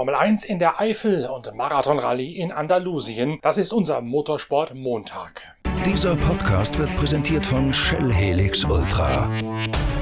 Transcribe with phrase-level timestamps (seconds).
[0.00, 3.38] Formel 1 in der Eifel und Marathonrallye in Andalusien.
[3.42, 5.42] Das ist unser Motorsport Montag.
[5.84, 9.28] Dieser Podcast wird präsentiert von Shell Helix Ultra.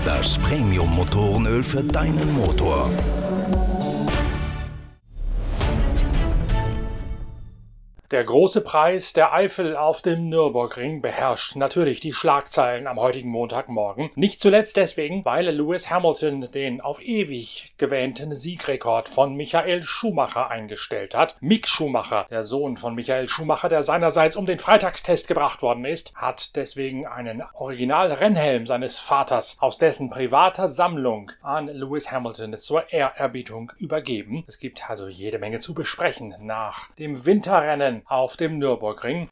[0.04, 2.88] Das Premium-Motorenöl für deinen Motor.
[8.10, 14.08] Der große Preis der Eifel auf dem Nürburgring beherrscht natürlich die Schlagzeilen am heutigen Montagmorgen.
[14.14, 21.14] Nicht zuletzt deswegen, weil Lewis Hamilton den auf ewig gewähnten Siegrekord von Michael Schumacher eingestellt
[21.14, 21.36] hat.
[21.40, 26.14] Mick Schumacher, der Sohn von Michael Schumacher, der seinerseits um den Freitagstest gebracht worden ist,
[26.16, 33.70] hat deswegen einen Original-Rennhelm seines Vaters aus dessen privater Sammlung an Lewis Hamilton zur Ehrerbietung
[33.76, 34.44] übergeben.
[34.46, 39.28] Es gibt also jede Menge zu besprechen nach dem Winterrennen auf dem Nürburgring.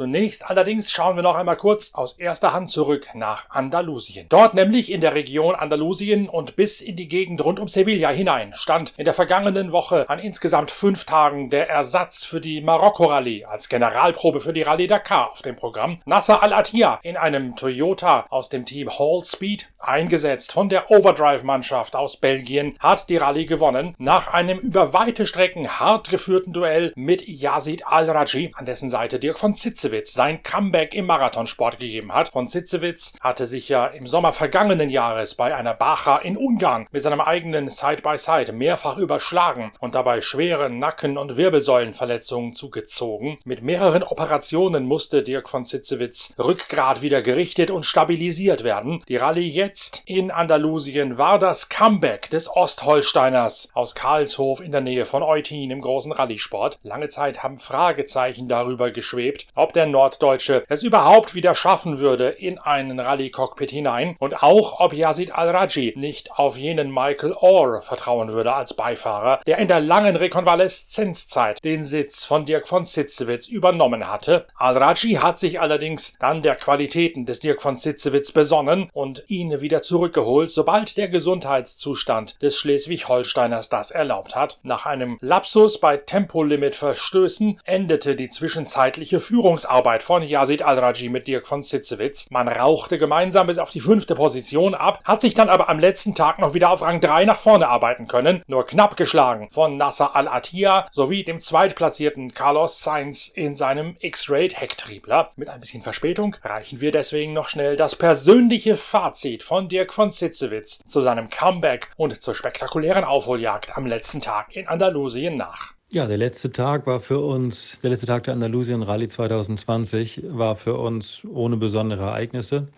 [0.00, 4.24] Zunächst allerdings schauen wir noch einmal kurz aus erster Hand zurück nach Andalusien.
[4.30, 8.54] Dort nämlich in der Region Andalusien und bis in die Gegend rund um Sevilla hinein
[8.54, 13.68] stand in der vergangenen Woche an insgesamt fünf Tagen der Ersatz für die Marokko-Rallye als
[13.68, 16.00] Generalprobe für die Rallye Dakar auf dem Programm.
[16.06, 22.16] Nasser Al-Attiyah in einem Toyota aus dem Team Hall Speed, eingesetzt von der Overdrive-Mannschaft aus
[22.16, 27.86] Belgien, hat die Rallye gewonnen nach einem über weite Strecken hart geführten Duell mit Yazid
[27.86, 32.28] Al-Raji, an dessen Seite Dirk von Zitze Sitzewitz sein Comeback im Marathonsport gegeben hat.
[32.28, 37.02] Von Sitzewitz hatte sich ja im Sommer vergangenen Jahres bei einer Bacha in Ungarn mit
[37.02, 43.38] seinem eigenen Side-by-Side -Side mehrfach überschlagen und dabei schwere Nacken- und Wirbelsäulenverletzungen zugezogen.
[43.44, 49.02] Mit mehreren Operationen musste Dirk von Sitzewitz Rückgrat wieder gerichtet und stabilisiert werden.
[49.08, 55.04] Die Rallye jetzt in Andalusien war das Comeback des Ostholsteiners aus Karlshof in der Nähe
[55.04, 56.78] von Eutin im großen Rallye-Sport.
[56.84, 62.28] Lange Zeit haben Fragezeichen darüber geschwebt, ob der der Norddeutsche es überhaupt wieder schaffen würde
[62.28, 68.32] in einen Rallye-Cockpit hinein und auch ob Yazid Al-Raji nicht auf jenen Michael Orr vertrauen
[68.32, 74.06] würde als Beifahrer, der in der langen Rekonvaleszenzzeit den Sitz von Dirk von Sitzewitz übernommen
[74.06, 74.46] hatte.
[74.54, 79.80] Al-Raji hat sich allerdings dann der Qualitäten des Dirk von Sitzewitz besonnen und ihn wieder
[79.80, 84.58] zurückgeholt, sobald der Gesundheitszustand des Schleswig-Holsteiners das erlaubt hat.
[84.62, 91.46] Nach einem Lapsus bei Tempolimit-Verstößen endete die zwischenzeitliche Führungsarbeit Arbeit von Yazid Al-Raji mit Dirk
[91.46, 92.26] von Sitzewitz.
[92.30, 96.14] Man rauchte gemeinsam bis auf die fünfte Position ab, hat sich dann aber am letzten
[96.14, 100.14] Tag noch wieder auf Rang 3 nach vorne arbeiten können, nur knapp geschlagen von Nasser
[100.14, 105.32] Al-Attiyah sowie dem zweitplatzierten Carlos Sainz in seinem X-Rate Hecktriebler.
[105.36, 110.10] Mit ein bisschen Verspätung reichen wir deswegen noch schnell das persönliche Fazit von Dirk von
[110.10, 115.79] Sitzewitz zu seinem Comeback und zur spektakulären Aufholjagd am letzten Tag in Andalusien nach.
[115.92, 120.54] Ja, der letzte Tag war für uns, der letzte Tag der Andalusien Rallye 2020 war
[120.54, 122.68] für uns ohne besondere Ereignisse.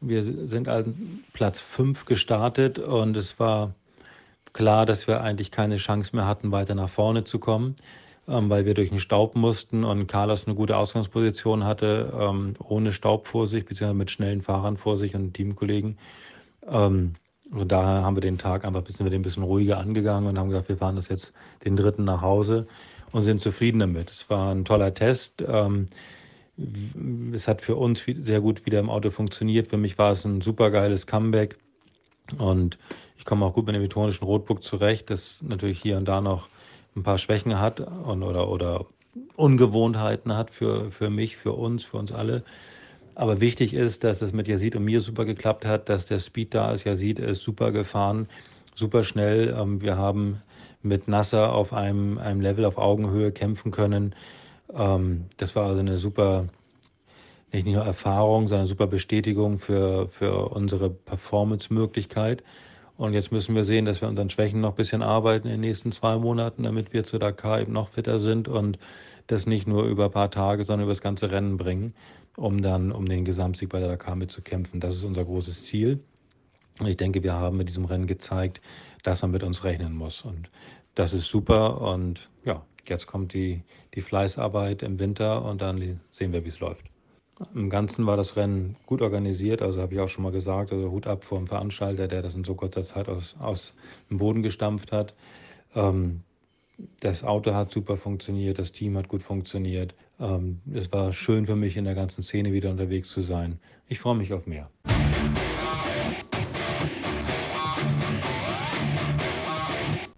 [0.00, 3.74] Wir sind an Platz 5 gestartet und es war
[4.54, 7.76] klar, dass wir eigentlich keine Chance mehr hatten, weiter nach vorne zu kommen,
[8.26, 12.94] ähm, weil wir durch den Staub mussten und Carlos eine gute Ausgangsposition hatte, ähm, ohne
[12.94, 15.98] Staub vor sich, beziehungsweise mit schnellen Fahrern vor sich und Teamkollegen.
[16.66, 17.16] Ähm,
[17.52, 20.48] und daher haben wir den Tag einfach ein bisschen, ein bisschen ruhiger angegangen und haben
[20.48, 21.32] gesagt, wir fahren das jetzt
[21.64, 22.66] den dritten nach Hause
[23.12, 24.10] und sind zufrieden damit.
[24.10, 25.44] Es war ein toller Test.
[25.46, 25.88] Ähm,
[27.34, 29.68] es hat für uns sehr gut wieder im Auto funktioniert.
[29.68, 31.56] Für mich war es ein super geiles Comeback
[32.38, 32.78] und
[33.18, 36.48] ich komme auch gut mit dem elektronischen Rotbook zurecht, das natürlich hier und da noch
[36.96, 38.86] ein paar Schwächen hat und, oder, oder
[39.36, 42.44] Ungewohnheiten hat für, für mich, für uns, für uns alle.
[43.14, 46.54] Aber wichtig ist, dass es mit Yazid und mir super geklappt hat, dass der Speed
[46.54, 46.84] da ist.
[46.84, 48.28] Yazid ist super gefahren,
[48.74, 49.54] super schnell.
[49.58, 50.40] Ähm, wir haben
[50.82, 54.14] mit Nasser auf einem, einem Level auf Augenhöhe kämpfen können.
[54.74, 56.46] Ähm, das war also eine super,
[57.52, 62.42] nicht nur Erfahrung, sondern super Bestätigung für, für unsere Performance-Möglichkeit.
[62.96, 65.60] Und jetzt müssen wir sehen, dass wir unseren Schwächen noch ein bisschen arbeiten in den
[65.60, 68.78] nächsten zwei Monaten, damit wir zu Dakar eben noch fitter sind und
[69.26, 71.94] das nicht nur über ein paar Tage, sondern über das ganze Rennen bringen
[72.36, 74.80] um dann um den Gesamtsieg bei der Dakar mitzukämpfen.
[74.80, 76.00] Das ist unser großes Ziel.
[76.78, 78.60] Und ich denke, wir haben mit diesem Rennen gezeigt,
[79.02, 80.22] dass man mit uns rechnen muss.
[80.22, 80.50] Und
[80.94, 81.80] das ist super.
[81.80, 83.62] Und ja, jetzt kommt die,
[83.94, 86.84] die Fleißarbeit im Winter und dann sehen wir, wie es läuft.
[87.54, 90.90] Im Ganzen war das Rennen gut organisiert, also habe ich auch schon mal gesagt, also
[90.90, 93.74] Hut ab vor dem Veranstalter, der das in so kurzer Zeit aus, aus
[94.10, 95.14] dem Boden gestampft hat.
[95.74, 96.20] Ähm,
[97.00, 99.94] das Auto hat super funktioniert, das Team hat gut funktioniert.
[100.20, 103.58] Ähm, es war schön für mich in der ganzen Szene wieder unterwegs zu sein.
[103.88, 104.70] Ich freue mich auf mehr.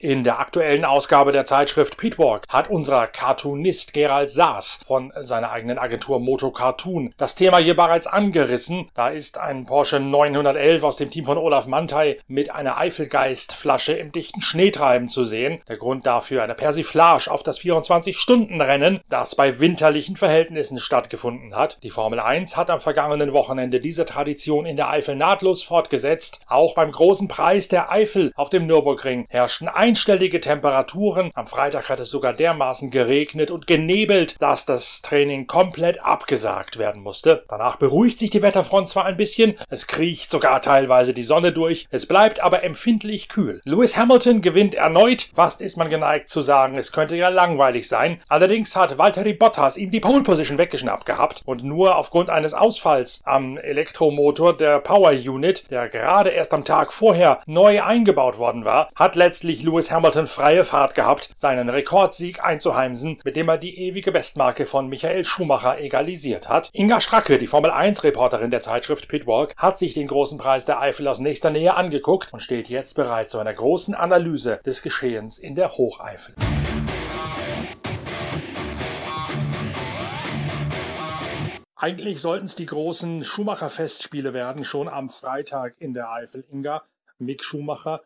[0.04, 5.78] In der aktuellen Ausgabe der Zeitschrift Pitwalk hat unser Cartoonist Gerald Saas von seiner eigenen
[5.78, 8.90] Agentur Moto Cartoon das Thema hier bereits angerissen.
[8.92, 14.12] Da ist ein Porsche 911 aus dem Team von Olaf Mantei mit einer Eifelgeistflasche im
[14.12, 15.62] dichten Schneetreiben zu sehen.
[15.68, 21.78] Der Grund dafür eine Persiflage auf das 24-Stunden-Rennen, das bei winterlichen Verhältnissen stattgefunden hat.
[21.82, 26.42] Die Formel 1 hat am vergangenen Wochenende diese Tradition in der Eifel nahtlos fortgesetzt.
[26.46, 31.30] Auch beim großen Preis der Eifel auf dem Nürburgring herrschten einstellige Temperaturen.
[31.36, 37.00] Am Freitag hat es sogar dermaßen geregnet und genebelt, dass das Training komplett abgesagt werden
[37.00, 37.44] musste.
[37.48, 41.86] Danach beruhigt sich die Wetterfront zwar ein bisschen, es kriecht sogar teilweise die Sonne durch,
[41.92, 43.60] es bleibt aber empfindlich kühl.
[43.64, 48.20] Lewis Hamilton gewinnt erneut, fast ist man geneigt zu sagen, es könnte ja langweilig sein.
[48.28, 53.20] Allerdings hat Valtteri Bottas ihm die Pole Position weggeschnappt gehabt und nur aufgrund eines Ausfalls
[53.22, 58.88] am Elektromotor der Power Unit, der gerade erst am Tag vorher neu eingebaut worden war,
[58.96, 64.12] hat letztlich Lewis Hamilton freie Fahrt gehabt, seinen Rekordsieg einzuheimsen, mit dem er die ewige
[64.12, 66.70] Bestmarke von Michael Schumacher egalisiert hat.
[66.72, 70.80] Inga Stracke, die Formel 1 Reporterin der Zeitschrift Pitwalk, hat sich den großen Preis der
[70.80, 75.38] Eifel aus nächster Nähe angeguckt und steht jetzt bereit zu einer großen Analyse des Geschehens
[75.38, 76.34] in der Hocheifel.
[81.76, 86.42] Eigentlich sollten es die großen Schumacher-Festspiele werden, schon am Freitag in der Eifel.
[86.50, 86.82] Inga,
[87.18, 88.00] Mick Schumacher,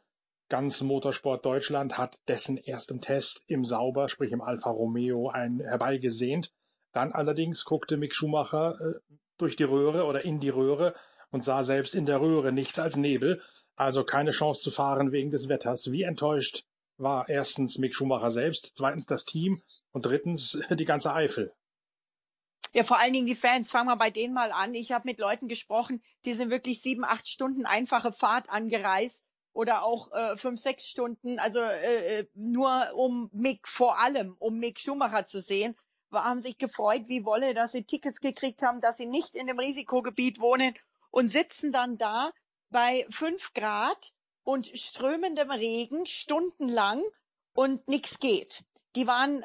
[0.48, 6.52] ganz Motorsport Deutschland hat dessen ersten Test im Sauber, sprich im Alfa Romeo, ein herbeigesehnt.
[6.92, 10.94] Dann allerdings guckte Mick Schumacher äh, durch die Röhre oder in die Röhre
[11.30, 13.42] und sah selbst in der Röhre nichts als Nebel,
[13.76, 15.92] also keine Chance zu fahren wegen des Wetters.
[15.92, 16.64] Wie enttäuscht
[16.96, 19.60] war erstens Mick Schumacher selbst, zweitens das Team
[19.92, 21.52] und drittens die ganze Eifel.
[22.72, 23.70] Ja, vor allen Dingen die Fans.
[23.70, 24.74] Fangen wir bei denen mal an.
[24.74, 29.24] Ich habe mit Leuten gesprochen, die sind wirklich sieben, acht Stunden einfache Fahrt angereist
[29.58, 34.60] oder auch äh, fünf, sechs Stunden, also äh, äh, nur um Mick, vor allem um
[34.60, 35.74] Mick Schumacher zu sehen,
[36.12, 39.58] haben sich gefreut wie Wolle, dass sie Tickets gekriegt haben, dass sie nicht in dem
[39.58, 40.76] Risikogebiet wohnen
[41.10, 42.30] und sitzen dann da
[42.70, 44.12] bei fünf Grad
[44.44, 47.02] und strömendem Regen stundenlang
[47.52, 48.62] und nichts geht.
[48.94, 49.44] Die waren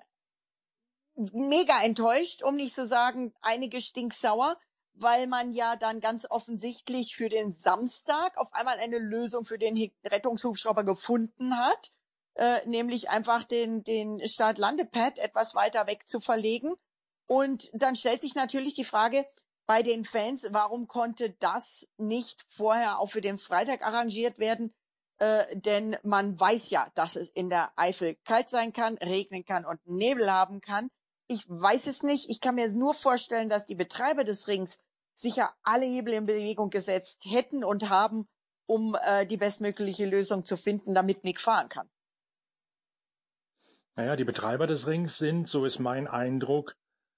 [1.16, 4.60] mega enttäuscht, um nicht zu sagen, einige stinksauer,
[4.96, 9.92] weil man ja dann ganz offensichtlich für den Samstag auf einmal eine Lösung für den
[10.04, 11.92] Rettungshubschrauber gefunden hat,
[12.36, 16.74] äh, nämlich einfach den, den Start-Landepad etwas weiter weg zu verlegen.
[17.28, 19.26] Und dann stellt sich natürlich die Frage
[19.66, 24.74] bei den Fans, warum konnte das nicht vorher auch für den Freitag arrangiert werden?
[25.20, 29.66] Äh, denn man weiß ja, dass es in der Eifel kalt sein kann, regnen kann
[29.66, 30.90] und Nebel haben kann.
[31.34, 32.30] Ich weiß es nicht.
[32.30, 34.80] Ich kann mir nur vorstellen, dass die Betreiber des Rings
[35.16, 38.28] sicher alle Hebel in Bewegung gesetzt hätten und haben,
[38.68, 41.90] um äh, die bestmögliche Lösung zu finden, damit Mick fahren kann.
[43.96, 46.76] Naja, die Betreiber des Rings sind, so ist mein Eindruck,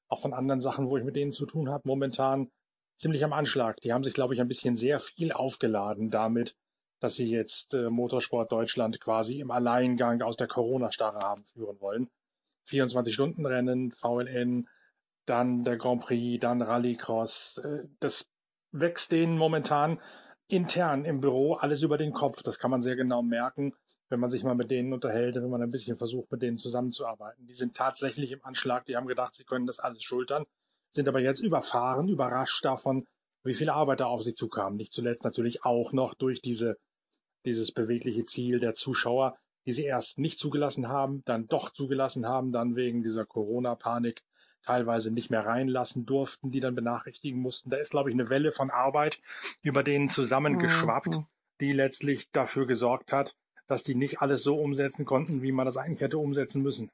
[0.08, 2.50] auch von anderen Sachen, wo ich mit denen zu tun habe, momentan
[2.98, 3.82] ziemlich am Anschlag.
[3.82, 6.56] Die haben sich, glaube ich, ein bisschen sehr viel aufgeladen damit,
[7.02, 12.10] dass sie jetzt äh, Motorsport Deutschland quasi im Alleingang aus der Corona-Starre haben führen wollen.
[12.68, 14.68] 24-Stunden-Rennen, VLN,
[15.26, 17.60] dann der Grand Prix, dann Rallycross.
[17.64, 18.28] Äh, das
[18.72, 20.00] wächst denen momentan
[20.48, 22.44] intern im Büro alles über den Kopf.
[22.44, 23.74] Das kann man sehr genau merken,
[24.10, 27.48] wenn man sich mal mit denen unterhält, wenn man ein bisschen versucht, mit denen zusammenzuarbeiten.
[27.48, 30.46] Die sind tatsächlich im Anschlag, die haben gedacht, sie können das alles schultern,
[30.92, 33.06] sind aber jetzt überfahren, überrascht davon,
[33.44, 34.78] wie viele Arbeiter auf sie zukamen.
[34.78, 36.78] Nicht zuletzt natürlich auch noch durch diese,
[37.46, 42.52] dieses bewegliche Ziel der Zuschauer, die sie erst nicht zugelassen haben, dann doch zugelassen haben,
[42.52, 44.24] dann wegen dieser Corona-Panik
[44.64, 47.70] teilweise nicht mehr reinlassen durften, die dann benachrichtigen mussten.
[47.70, 49.20] Da ist, glaube ich, eine Welle von Arbeit
[49.62, 51.28] über denen zusammengeschwappt, mhm.
[51.62, 53.36] die letztlich dafür gesorgt hat,
[53.68, 56.92] dass die nicht alles so umsetzen konnten, wie man das eigentlich hätte umsetzen müssen.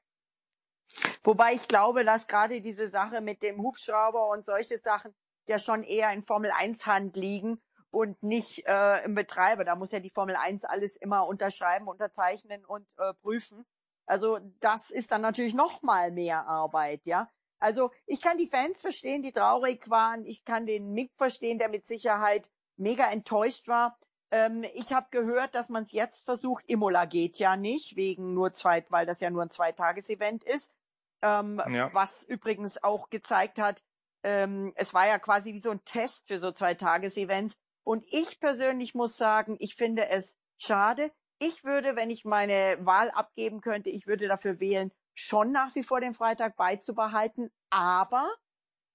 [1.22, 5.14] Wobei ich glaube, dass gerade diese Sache mit dem Hubschrauber und solche Sachen
[5.46, 7.60] ja schon eher in Formel 1 Hand liegen
[7.92, 9.64] und nicht äh, im Betreiber.
[9.64, 13.64] Da muss ja die Formel 1 alles immer unterschreiben, unterzeichnen und äh, prüfen.
[14.06, 17.30] Also das ist dann natürlich noch mal mehr Arbeit, ja.
[17.60, 20.24] Also ich kann die Fans verstehen, die traurig waren.
[20.26, 23.96] Ich kann den Mick verstehen, der mit Sicherheit mega enttäuscht war.
[24.32, 26.64] Ähm, ich habe gehört, dass man es jetzt versucht.
[26.66, 30.72] Imola geht ja nicht, wegen nur zwei, weil das ja nur ein Zweitages-Event ist.
[31.20, 31.90] Ähm, ja.
[31.92, 33.84] Was übrigens auch gezeigt hat,
[34.24, 37.56] ähm, es war ja quasi wie so ein Test für so Zweitages-Events.
[37.84, 41.10] Und ich persönlich muss sagen, ich finde es schade.
[41.38, 45.82] Ich würde, wenn ich meine Wahl abgeben könnte, ich würde dafür wählen, schon nach wie
[45.82, 48.32] vor den Freitag beizubehalten, aber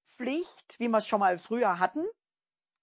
[0.08, 2.06] Pflicht, wie wir es schon mal früher hatten,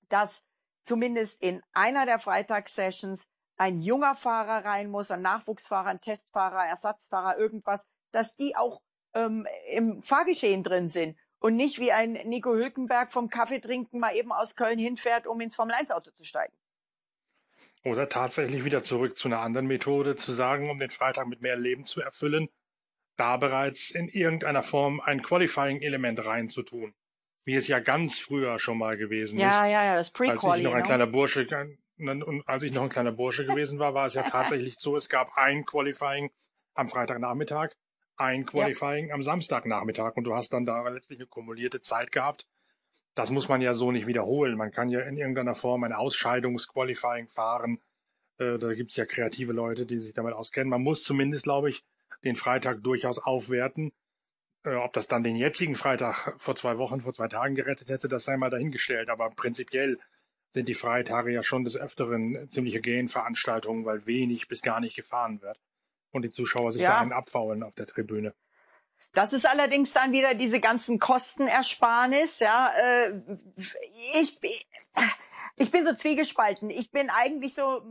[0.08, 0.44] dass
[0.84, 7.38] zumindest in einer der Freitagssessions ein junger Fahrer rein muss, ein Nachwuchsfahrer, ein Testfahrer, Ersatzfahrer,
[7.38, 8.82] irgendwas, dass die auch
[9.14, 14.16] ähm, im Fahrgeschehen drin sind und nicht wie ein Nico Hülkenberg vom Kaffee trinken mal
[14.16, 16.54] eben aus Köln hinfährt, um ins Formel 1 Auto zu steigen.
[17.84, 21.58] Oder tatsächlich wieder zurück zu einer anderen Methode zu sagen, um den Freitag mit mehr
[21.58, 22.48] Leben zu erfüllen,
[23.18, 26.94] da bereits in irgendeiner Form ein Qualifying-Element reinzutun.
[27.44, 29.72] Wie es ja ganz früher schon mal gewesen ja, ist.
[29.72, 30.50] Ja, ja, das Pre-Quali.
[30.50, 30.82] Als ich noch ein ne?
[30.82, 34.76] kleiner Bursche, und als ich noch ein kleiner Bursche gewesen war, war es ja tatsächlich
[34.78, 36.30] so, es gab ein Qualifying
[36.72, 37.74] am Freitagnachmittag,
[38.16, 39.14] ein Qualifying ja.
[39.14, 42.46] am Samstagnachmittag und du hast dann da letztlich eine kumulierte Zeit gehabt.
[43.14, 44.56] Das muss man ja so nicht wiederholen.
[44.56, 47.80] Man kann ja in irgendeiner Form ein Ausscheidungsqualifying fahren.
[48.38, 50.70] Äh, da gibt's ja kreative Leute, die sich damit auskennen.
[50.70, 51.84] Man muss zumindest, glaube ich,
[52.24, 53.92] den Freitag durchaus aufwerten.
[54.64, 58.08] Äh, ob das dann den jetzigen Freitag vor zwei Wochen, vor zwei Tagen gerettet hätte,
[58.08, 59.10] das sei mal dahingestellt.
[59.10, 59.98] Aber prinzipiell
[60.52, 65.40] sind die Freitage ja schon des Öfteren ziemliche Genveranstaltungen, weil wenig bis gar nicht gefahren
[65.40, 65.60] wird
[66.14, 66.90] und die Zuschauer sich ja.
[66.90, 68.34] da einen abfaulen auf der Tribüne.
[69.12, 72.72] Das ist allerdings dann wieder diese ganzen Kostenersparnis, ja.
[72.76, 73.20] Äh,
[74.14, 74.40] ich,
[75.56, 76.70] ich bin so zwiegespalten.
[76.70, 77.82] Ich bin eigentlich so,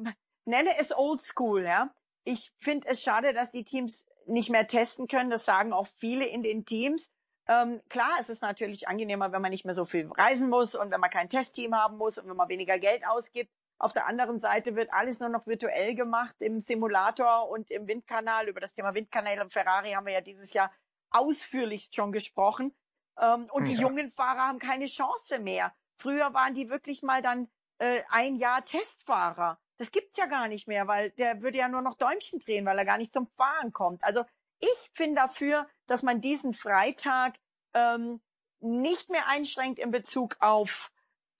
[0.46, 1.94] nenne es Old School, ja.
[2.26, 5.30] Ich finde es schade, dass die Teams nicht mehr testen können.
[5.30, 7.10] Das sagen auch viele in den Teams.
[7.48, 10.92] Ähm, klar, es ist natürlich angenehmer, wenn man nicht mehr so viel reisen muss und
[10.92, 13.52] wenn man kein Testteam haben muss und wenn man weniger Geld ausgibt.
[13.80, 18.48] Auf der anderen Seite wird alles nur noch virtuell gemacht im Simulator und im Windkanal.
[18.48, 20.72] Über das Thema Windkanal und Ferrari haben wir ja dieses Jahr
[21.10, 22.74] ausführlich schon gesprochen.
[23.20, 23.76] Ähm, und ja.
[23.76, 25.74] die jungen Fahrer haben keine Chance mehr.
[25.98, 27.50] Früher waren die wirklich mal dann
[27.80, 29.60] äh, ein Jahr Testfahrer.
[29.78, 32.78] Das gibt's ja gar nicht mehr, weil der würde ja nur noch Däumchen drehen, weil
[32.78, 34.04] er gar nicht zum Fahren kommt.
[34.04, 34.24] Also
[34.60, 37.36] ich bin dafür, dass man diesen Freitag
[37.74, 38.22] ähm,
[38.62, 40.93] nicht mehr einschränkt in Bezug auf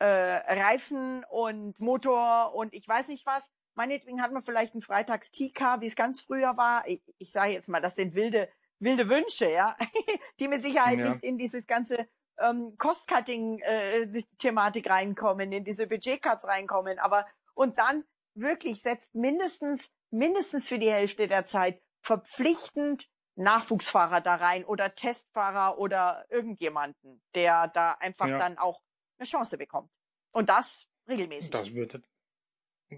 [0.04, 3.50] äh, Reifen und Motor und ich weiß nicht was.
[3.76, 6.86] Meinetwegen hat man vielleicht einen Freitags-TK, wie es ganz früher war.
[6.88, 9.78] Ich, ich sage jetzt mal, das sind wilde, wilde Wünsche, ja,
[10.40, 11.10] die mit Sicherheit ja.
[11.10, 12.06] nicht in dieses ganze
[12.38, 17.00] ähm, Cost-Cutting-Thematik äh, reinkommen, in diese Budget-Cuts reinkommen.
[17.00, 18.04] Aber und dann
[18.36, 25.80] wirklich setzt mindestens mindestens für die Hälfte der Zeit verpflichtend Nachwuchsfahrer da rein oder Testfahrer
[25.80, 28.38] oder irgendjemanden, der da einfach ja.
[28.38, 28.82] dann auch
[29.18, 29.90] eine Chance bekommt.
[30.32, 31.52] Und das regelmäßig.
[31.52, 32.02] Das würde,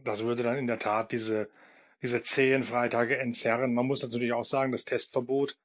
[0.04, 1.50] das würde dann in der Tat diese,
[2.02, 3.74] diese zehn Freitage entzerren.
[3.74, 5.58] Man muss natürlich auch sagen, das Testverbot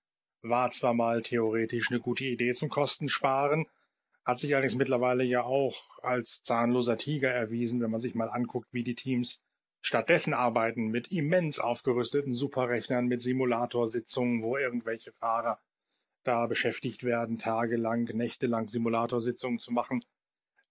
[0.42, 3.66] war zwar mal theoretisch eine gute Idee zum Kostensparen,
[4.25, 8.69] hat sich allerdings mittlerweile ja auch als zahnloser Tiger erwiesen, wenn man sich mal anguckt,
[8.73, 9.42] wie die Teams
[9.83, 15.59] stattdessen arbeiten mit immens aufgerüsteten Superrechnern, mit Simulatorsitzungen, wo irgendwelche Fahrer
[16.23, 20.04] da beschäftigt werden, tagelang, nächtelang Simulatorsitzungen zu machen.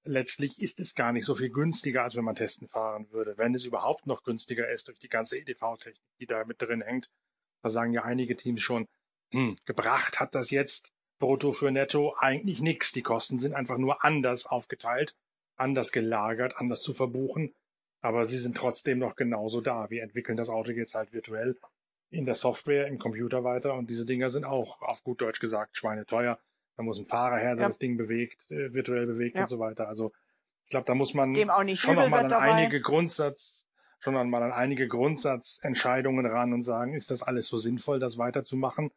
[0.09, 3.37] Letztlich ist es gar nicht so viel günstiger, als wenn man testen fahren würde.
[3.37, 7.09] Wenn es überhaupt noch günstiger ist durch die ganze EDV-Technik, die da mit drin hängt.
[7.61, 8.87] Da sagen ja einige Teams schon,
[9.31, 12.91] hm, gebracht hat das jetzt brutto für netto eigentlich nichts.
[12.91, 15.15] Die Kosten sind einfach nur anders aufgeteilt,
[15.57, 17.53] anders gelagert, anders zu verbuchen
[18.01, 19.89] aber sie sind trotzdem noch genauso da.
[19.89, 21.57] Wir entwickeln das Auto jetzt halt virtuell
[22.11, 25.77] in der Software, im Computer weiter und diese Dinger sind auch, auf gut Deutsch gesagt,
[25.77, 26.39] schweineteuer.
[26.79, 27.67] Da muss ein Fahrer her, der ja.
[27.67, 29.41] das Ding bewegt, äh, virtuell bewegt ja.
[29.41, 29.89] und so weiter.
[29.89, 30.13] Also
[30.63, 33.65] ich glaube, da muss man schon noch mal an einige Grundsatz,
[33.99, 38.17] schon noch mal an einige Grundsatzentscheidungen ran und sagen, ist das alles so sinnvoll, das
[38.17, 38.91] weiterzumachen?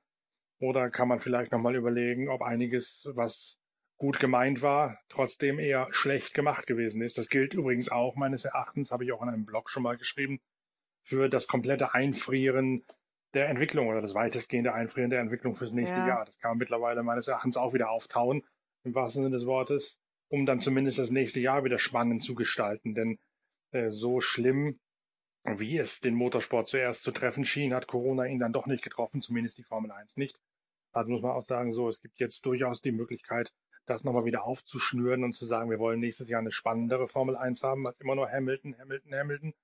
[0.61, 3.59] Oder kann man vielleicht noch mal überlegen, ob einiges, was
[3.97, 7.19] gut gemeint war, trotzdem eher schlecht gemacht gewesen ist.
[7.19, 10.41] Das gilt übrigens auch meines Erachtens, habe ich auch in einem Blog schon mal geschrieben,
[11.03, 12.85] für das komplette Einfrieren
[13.35, 16.09] der Entwicklung oder das weitestgehende Einfrieren der Entwicklung fürs nächste ja.
[16.09, 16.25] Jahr.
[16.25, 18.45] Das kann man mittlerweile meines Erachtens auch wieder auftauen,
[18.85, 19.99] im wahrsten Sinne des Wortes,
[20.29, 22.95] um dann zumindest das nächste Jahr wieder spannend zu gestalten.
[22.95, 23.19] Denn
[23.71, 24.81] äh, so schlimm,
[25.45, 29.23] wie es den Motorsport zuerst zu treffen schien, hat Corona ihn dann doch nicht getroffen,
[29.23, 30.39] zumindest die Formel 1 nicht.
[30.93, 33.53] Also muss man auch sagen, so, es gibt jetzt durchaus die Möglichkeit,
[33.87, 37.63] das nochmal wieder aufzuschnüren und zu sagen, wir wollen nächstes Jahr eine spannendere Formel 1
[37.63, 39.55] haben als immer nur Hamilton, Hamilton, Hamilton.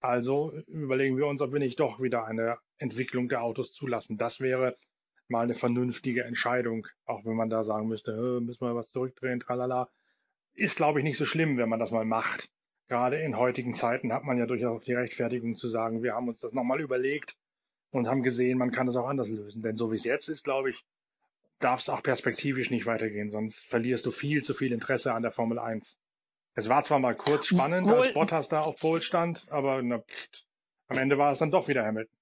[0.00, 4.18] Also überlegen wir uns, ob wir nicht doch wieder eine Entwicklung der Autos zulassen.
[4.18, 4.76] Das wäre
[5.28, 9.88] mal eine vernünftige Entscheidung, auch wenn man da sagen müsste, müssen wir was zurückdrehen, tralala.
[10.54, 12.50] Ist, glaube ich, nicht so schlimm, wenn man das mal macht.
[12.88, 16.40] Gerade in heutigen Zeiten hat man ja durchaus die Rechtfertigung zu sagen, wir haben uns
[16.40, 17.36] das nochmal überlegt
[17.90, 19.62] und haben gesehen, man kann es auch anders lösen.
[19.62, 20.84] Denn so wie es jetzt ist, glaube ich,
[21.58, 25.32] darf es auch perspektivisch nicht weitergehen, sonst verlierst du viel zu viel Interesse an der
[25.32, 25.98] Formel 1.
[26.56, 29.98] Es war zwar mal kurz spannend, Wohl, als Bottas da auf Pole stand, aber na,
[29.98, 30.46] pst,
[30.88, 32.16] am Ende war es dann doch wieder Hamilton.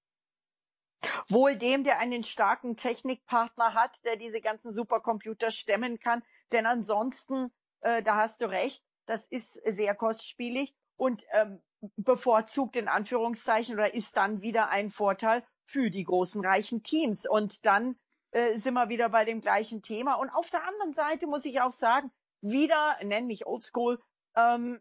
[1.29, 7.53] Wohl dem, der einen starken Technikpartner hat, der diese ganzen Supercomputer stemmen kann, denn ansonsten,
[7.81, 11.62] äh, da hast du recht, das ist sehr kostspielig und ähm,
[11.97, 17.29] bevorzugt in Anführungszeichen oder ist dann wieder ein Vorteil für die großen reichen Teams.
[17.29, 17.97] Und dann
[18.33, 20.14] äh, sind wir wieder bei dem gleichen Thema.
[20.14, 22.11] Und auf der anderen Seite muss ich auch sagen,
[22.41, 24.00] wieder, nenn mich oldschool,
[24.37, 24.81] ähm,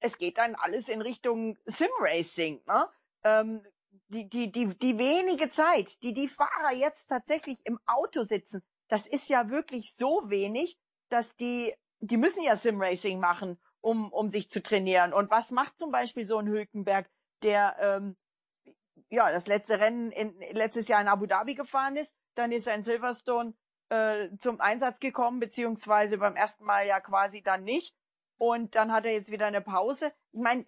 [0.00, 2.62] es geht dann alles in Richtung Sim-Racing.
[2.66, 2.88] Ne?
[3.24, 3.66] Ähm,
[4.08, 9.06] die, die, die, die wenige Zeit, die die Fahrer jetzt tatsächlich im Auto sitzen, das
[9.06, 14.50] ist ja wirklich so wenig, dass die, die müssen ja Sim-Racing machen, um, um sich
[14.50, 15.12] zu trainieren.
[15.12, 17.08] Und was macht zum Beispiel so ein Hülkenberg,
[17.42, 18.16] der ähm,
[19.10, 22.74] ja das letzte Rennen in, letztes Jahr in Abu Dhabi gefahren ist, dann ist er
[22.74, 23.54] in Silverstone
[23.88, 27.94] äh, zum Einsatz gekommen, beziehungsweise beim ersten Mal ja quasi dann nicht.
[28.38, 30.12] Und dann hat er jetzt wieder eine Pause.
[30.32, 30.66] Ich meine,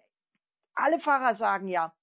[0.73, 1.95] alle Fahrer sagen ja,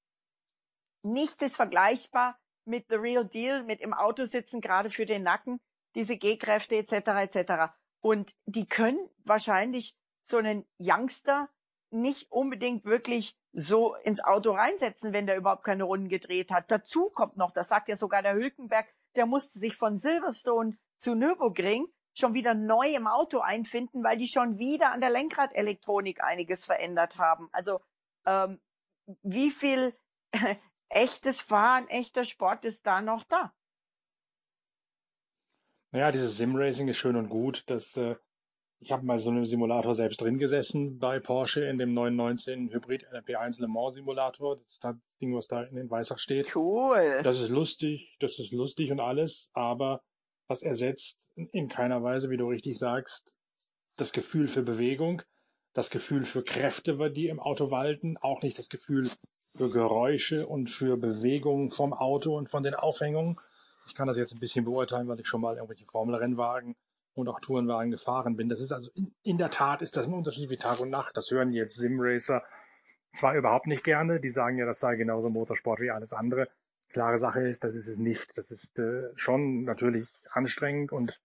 [1.03, 5.61] nichts ist vergleichbar mit the real deal, mit im Auto sitzen, gerade für den Nacken,
[5.95, 6.93] diese G-Kräfte etc.
[7.35, 7.75] etc.
[8.01, 11.49] Und die können wahrscheinlich so einen Youngster
[11.91, 16.71] nicht unbedingt wirklich so ins Auto reinsetzen, wenn der überhaupt keine Runden gedreht hat.
[16.71, 21.15] Dazu kommt noch, das sagt ja sogar der Hülkenberg, der musste sich von Silverstone zu
[21.15, 26.65] Nürburgring schon wieder neu im Auto einfinden, weil die schon wieder an der Lenkradelektronik einiges
[26.65, 27.49] verändert haben.
[27.53, 27.81] Also
[28.27, 28.61] ähm,
[29.23, 29.93] wie viel
[30.89, 33.53] echtes Fahren, echter Sport ist da noch da?
[35.91, 37.63] Naja, dieses Sim-Racing ist schön und gut.
[37.67, 38.17] Das, äh,
[38.81, 43.07] ich habe mal so einem Simulator selbst drin gesessen bei Porsche in dem 919 Hybrid
[43.13, 44.57] LP1 Le Mans Simulator.
[44.57, 46.55] Das, das Ding, was da in den Weißach steht.
[46.57, 47.21] Cool.
[47.23, 50.03] Das ist lustig, das ist lustig und alles, aber
[50.49, 53.35] das ersetzt in keiner Weise, wie du richtig sagst,
[53.97, 55.23] das Gefühl für Bewegung,
[55.73, 59.09] das Gefühl für Kräfte, die im Auto walten, auch nicht das Gefühl
[59.57, 63.37] für Geräusche und für Bewegungen vom Auto und von den Aufhängungen.
[63.87, 66.75] Ich kann das jetzt ein bisschen beurteilen, weil ich schon mal irgendwelche Formelrennwagen
[67.15, 68.49] und auch Tourenwagen gefahren bin.
[68.49, 71.17] Das ist also in, in der Tat ist das ein Unterschied wie Tag und Nacht.
[71.17, 72.43] Das hören jetzt Simracer
[73.13, 74.21] zwar überhaupt nicht gerne.
[74.21, 76.49] Die sagen ja, das sei genauso Motorsport wie alles andere.
[76.95, 78.39] Klare Sache ist, das ist es nicht.
[78.39, 81.21] Das ist äh, schon natürlich anstrengend und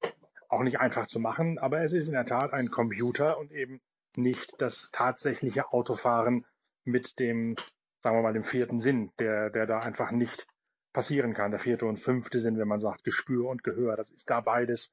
[0.50, 3.80] auch nicht einfach zu machen, aber es ist in der Tat ein Computer und eben
[4.18, 6.44] nicht das tatsächliche Autofahren
[6.86, 7.56] mit dem,
[8.02, 10.48] sagen wir mal, dem vierten Sinn, der, der da einfach nicht
[10.92, 11.52] passieren kann.
[11.52, 14.92] Der vierte und fünfte Sinn, wenn man sagt Gespür und Gehör, das ist da beides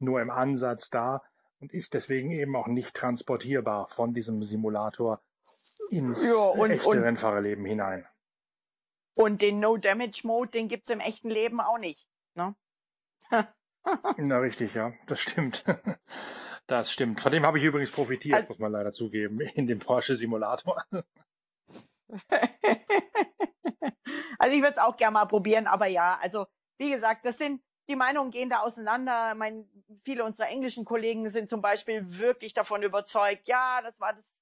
[0.00, 1.22] nur im Ansatz da
[1.60, 5.22] und ist deswegen eben auch nicht transportierbar von diesem Simulator
[5.88, 8.04] ins ja, und, echte und, Rennfahrerleben hinein.
[9.16, 12.06] Und den No-Damage-Mode, den gibt's im echten Leben auch nicht.
[12.34, 12.54] Ne?
[14.18, 15.64] Na richtig, ja, das stimmt.
[16.68, 17.20] Das stimmt.
[17.20, 20.82] Von dem habe ich übrigens profitiert, also, muss man leider zugeben, in dem Porsche Simulator.
[24.38, 26.48] also ich würde es auch gerne mal probieren, aber ja, also
[26.78, 29.36] wie gesagt, das sind die Meinungen gehen da auseinander.
[29.36, 29.68] Mein,
[30.04, 34.34] viele unserer englischen Kollegen sind zum Beispiel wirklich davon überzeugt, ja, das war das,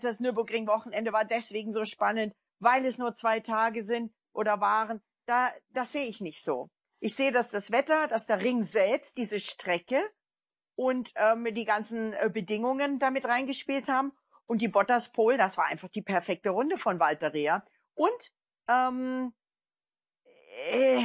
[0.00, 5.02] das Nürburgring-Wochenende war deswegen so spannend, weil es nur zwei Tage sind oder waren.
[5.26, 6.70] Da, das sehe ich nicht so.
[7.00, 10.02] Ich sehe, dass das Wetter, dass der Ring selbst, diese Strecke
[10.74, 14.12] und ähm, die ganzen äh, Bedingungen damit reingespielt haben.
[14.46, 17.62] Und die Bottas Pole, das war einfach die perfekte Runde von Walter Rea.
[17.94, 18.32] Und
[18.68, 19.34] ähm,
[20.72, 21.02] äh,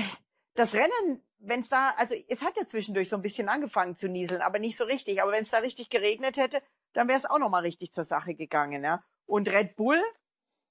[0.54, 4.08] das Rennen, wenn es da, also es hat ja zwischendurch so ein bisschen angefangen zu
[4.08, 5.22] nieseln, aber nicht so richtig.
[5.22, 6.62] Aber wenn es da richtig geregnet hätte,
[6.94, 8.84] dann wäre es auch nochmal richtig zur Sache gegangen.
[8.84, 9.04] Ja?
[9.26, 10.02] Und Red Bull,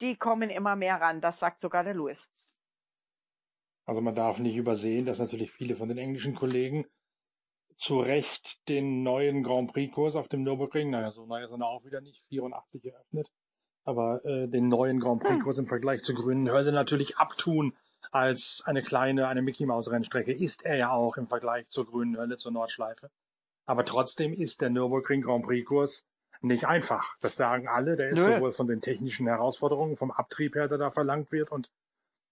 [0.00, 2.28] die kommen immer mehr ran, das sagt sogar der Lewis.
[3.84, 6.86] Also man darf nicht übersehen, dass natürlich viele von den englischen Kollegen
[7.76, 11.84] zu Recht den neuen Grand Prix-Kurs auf dem Nürburgring, naja, so neu ist er auch
[11.84, 13.28] wieder nicht, 84 eröffnet,
[13.84, 17.76] aber äh, den neuen Grand Prix-Kurs im Vergleich zur grünen Hölle natürlich abtun
[18.12, 22.52] als eine kleine, eine Mickey-Maus-Rennstrecke, ist er ja auch im Vergleich zur grünen Hölle, zur
[22.52, 23.10] Nordschleife.
[23.66, 26.04] Aber trotzdem ist der Nürburgring Grand Prix-Kurs
[26.42, 27.16] nicht einfach.
[27.20, 27.96] Das sagen alle.
[27.96, 28.34] Der ist Nö.
[28.34, 31.70] sowohl von den technischen Herausforderungen, vom Abtrieb her, der da verlangt wird und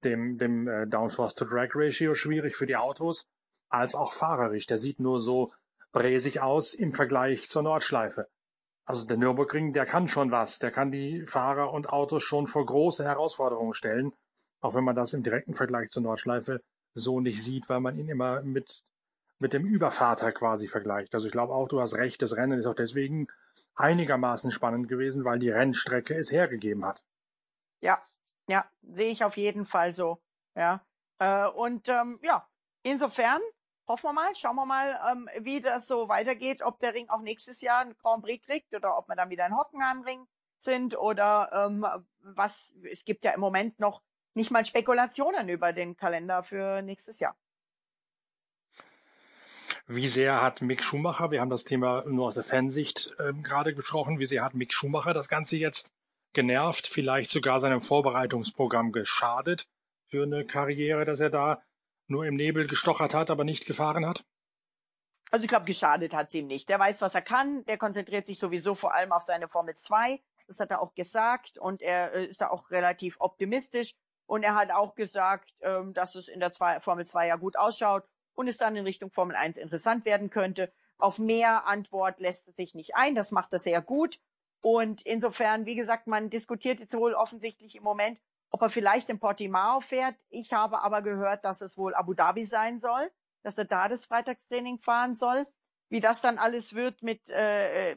[0.04, 3.26] dem, dem äh, Downforce-to-Drag-Ratio schwierig für die Autos,
[3.68, 4.66] als auch fahrerisch.
[4.66, 5.50] Der sieht nur so
[5.92, 8.28] bräsig aus im Vergleich zur Nordschleife.
[8.84, 10.58] Also der Nürburgring, der kann schon was.
[10.58, 14.12] Der kann die Fahrer und Autos schon vor große Herausforderungen stellen.
[14.60, 16.60] Auch wenn man das im direkten Vergleich zur Nordschleife
[16.94, 18.82] so nicht sieht, weil man ihn immer mit,
[19.40, 21.14] mit dem Übervater quasi vergleicht.
[21.14, 23.26] Also ich glaube auch, du hast recht, das Rennen ist auch deswegen
[23.74, 27.02] einigermaßen spannend gewesen, weil die Rennstrecke es hergegeben hat.
[27.82, 27.98] Ja,
[28.46, 30.20] ja, sehe ich auf jeden Fall so.
[30.54, 30.84] Ja.
[31.18, 32.46] Äh, und ähm, ja,
[32.82, 33.40] insofern
[33.88, 37.22] hoffen wir mal, schauen wir mal, ähm, wie das so weitergeht, ob der Ring auch
[37.22, 40.26] nächstes Jahr einen Grand Prix kriegt oder ob wir dann wieder in Hockenheimring
[40.58, 41.86] sind oder ähm,
[42.20, 44.02] was, es gibt ja im Moment noch
[44.34, 47.36] nicht mal Spekulationen über den Kalender für nächstes Jahr.
[49.92, 53.74] Wie sehr hat Mick Schumacher, wir haben das Thema nur aus der Fansicht ähm, gerade
[53.74, 55.90] besprochen, wie sehr hat Mick Schumacher das Ganze jetzt
[56.32, 59.66] genervt, vielleicht sogar seinem Vorbereitungsprogramm geschadet
[60.06, 61.60] für eine Karriere, dass er da
[62.06, 64.24] nur im Nebel gestochert hat, aber nicht gefahren hat?
[65.32, 66.68] Also ich glaube, geschadet hat es ihm nicht.
[66.68, 67.64] Der weiß, was er kann.
[67.64, 70.20] Der konzentriert sich sowieso vor allem auf seine Formel 2.
[70.46, 73.94] Das hat er auch gesagt und er äh, ist da auch relativ optimistisch.
[74.26, 78.04] Und er hat auch gesagt, ähm, dass es in der Formel 2 ja gut ausschaut
[78.40, 80.72] und es dann in Richtung Formel 1 interessant werden könnte.
[80.98, 83.14] Auf mehr Antwort lässt er sich nicht ein.
[83.14, 84.18] Das macht er sehr gut.
[84.60, 89.20] Und insofern, wie gesagt, man diskutiert jetzt wohl offensichtlich im Moment, ob er vielleicht in
[89.20, 90.16] Portimao fährt.
[90.28, 93.10] Ich habe aber gehört, dass es wohl Abu Dhabi sein soll,
[93.42, 95.46] dass er da das Freitagstraining fahren soll.
[95.88, 97.96] Wie das dann alles wird mit äh,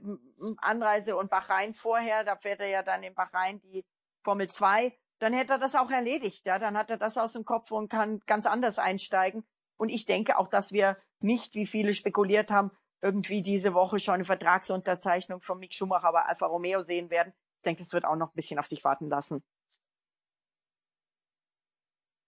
[0.57, 3.85] Anreise und Bahrain vorher, da fährt er ja dann in Bahrain die
[4.23, 6.45] Formel 2, dann hätte er das auch erledigt.
[6.45, 9.45] Ja, dann hat er das aus dem Kopf und kann ganz anders einsteigen.
[9.77, 14.15] Und ich denke auch, dass wir nicht, wie viele spekuliert haben, irgendwie diese Woche schon
[14.15, 17.33] eine Vertragsunterzeichnung von Mick Schumacher bei Alfa Romeo sehen werden.
[17.57, 19.43] Ich denke, das wird auch noch ein bisschen auf sich warten lassen.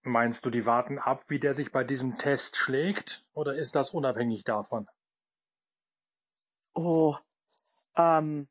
[0.04, 3.28] Meinst du, die warten ab, wie der sich bei diesem Test schlägt?
[3.34, 4.88] Oder ist das unabhängig davon?
[6.74, 7.16] Oh,
[7.96, 8.48] ähm,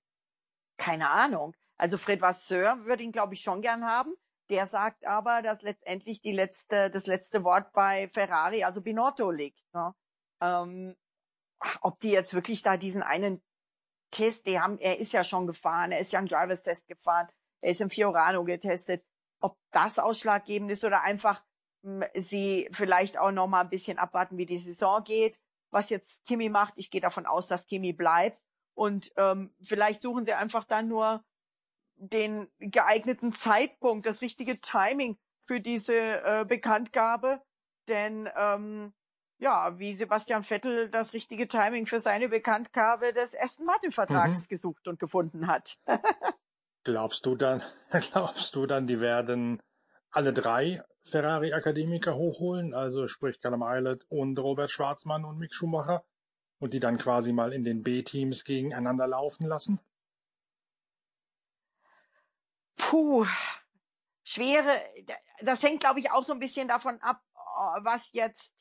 [0.77, 1.55] keine Ahnung.
[1.77, 4.15] Also Fred Vasseur würde ihn, glaube ich, schon gern haben.
[4.51, 9.65] Der sagt aber, dass letztendlich die letzte, das letzte Wort bei Ferrari, also Binotto, liegt.
[9.73, 9.95] Ne?
[10.43, 10.97] Ähm,
[11.81, 13.43] ob die jetzt wirklich da diesen einen
[14.11, 17.29] Test, die haben, er ist ja schon gefahren, er ist ja einen Drivers Test gefahren,
[17.63, 19.05] er ist im Fiorano getestet,
[19.41, 21.43] ob das ausschlaggebend ist oder einfach
[21.83, 25.91] mh, hm, sie vielleicht auch noch mal ein bisschen abwarten, wie die Saison geht, was
[25.91, 26.75] jetzt Kimi macht.
[26.77, 28.41] Ich gehe davon aus, dass Kimi bleibt
[28.75, 31.25] und ähm, vielleicht suchen sie einfach dann nur
[31.97, 37.41] den geeigneten Zeitpunkt, das richtige Timing für diese äh, Bekanntgabe,
[37.89, 38.93] denn ähm,
[39.39, 44.49] ja, wie Sebastian Vettel das richtige Timing für seine Bekanntgabe des Aston Martin Vertrags mhm.
[44.49, 45.77] gesucht und gefunden hat.
[46.85, 49.61] glaubst du dann, glaubst du dann, die werden
[50.11, 56.05] alle drei Ferrari Akademiker hochholen, also sprich Callum Eilert und Robert Schwarzmann und Mick Schumacher
[56.61, 59.81] und die dann quasi mal in den B-Teams gegeneinander laufen lassen?
[62.89, 63.27] Puh,
[64.25, 64.81] schwere,
[65.41, 67.23] das hängt glaube ich auch so ein bisschen davon ab,
[67.81, 68.53] was jetzt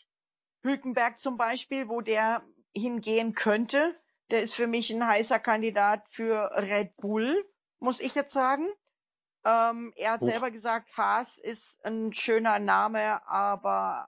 [0.64, 3.96] Hülkenberg zum Beispiel, wo der hingehen könnte.
[4.32, 7.46] Der ist für mich ein heißer Kandidat für Red Bull,
[7.80, 8.68] muss ich jetzt sagen.
[9.46, 10.30] Ähm, er hat Uch.
[10.30, 14.08] selber gesagt, Haas ist ein schöner Name, aber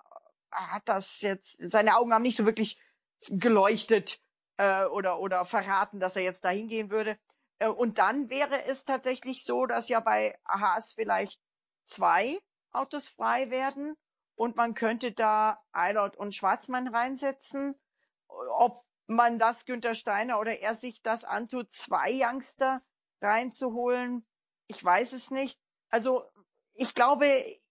[0.50, 2.80] er hat das jetzt, seine Augen haben nicht so wirklich
[3.30, 4.20] geleuchtet
[4.58, 7.20] äh, oder, oder verraten, dass er jetzt da hingehen würde.
[7.60, 11.42] Äh, und dann wäre es tatsächlich so, dass ja bei Haas vielleicht
[11.86, 12.40] zwei
[12.72, 13.96] Autos frei werden
[14.36, 17.80] und man könnte da Eilert und Schwarzmann reinsetzen.
[18.28, 22.82] Ob man das Günther Steiner oder er sich das antut, zwei Youngster
[23.22, 24.26] reinzuholen,
[24.68, 25.60] ich weiß es nicht.
[25.90, 26.24] Also
[26.74, 27.28] ich glaube,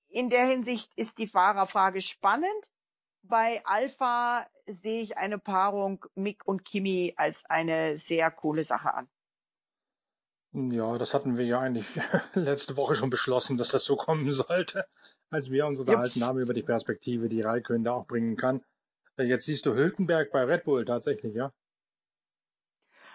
[0.09, 2.70] in der Hinsicht ist die Fahrerfrage spannend.
[3.23, 9.09] Bei Alpha sehe ich eine Paarung Mick und Kimi als eine sehr coole Sache an.
[10.55, 11.87] Ja, das hatten wir ja eigentlich
[12.35, 14.87] letzte Woche schon beschlossen, dass das so kommen sollte
[15.35, 18.64] als wir uns unterhalten haben über die Perspektive, die Raikön da auch bringen kann.
[19.17, 21.53] Äh, jetzt siehst du Hülkenberg bei Red Bull tatsächlich, ja?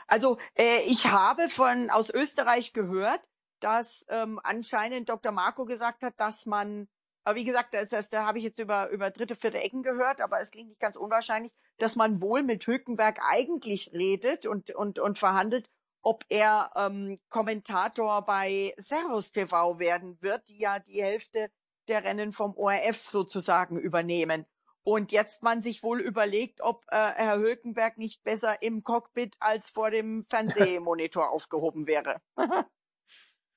[0.08, 3.22] Also äh, ich habe von aus Österreich gehört,
[3.60, 5.32] dass ähm, anscheinend Dr.
[5.32, 6.88] Marco gesagt hat, dass man,
[7.24, 10.20] aber wie gesagt, das, das, da habe ich jetzt über über dritte, vierte Ecken gehört,
[10.22, 14.98] aber es klingt nicht ganz unwahrscheinlich, dass man wohl mit Hülkenberg eigentlich redet und und
[14.98, 15.68] und verhandelt,
[16.02, 21.52] ob er ähm, Kommentator bei Servus TV werden wird, die ja die Hälfte
[21.88, 24.46] der Rennen vom ORF sozusagen übernehmen.
[24.84, 29.70] Und jetzt man sich wohl überlegt, ob äh, Herr Hülkenberg nicht besser im Cockpit als
[29.70, 32.22] vor dem Fernsehmonitor aufgehoben wäre.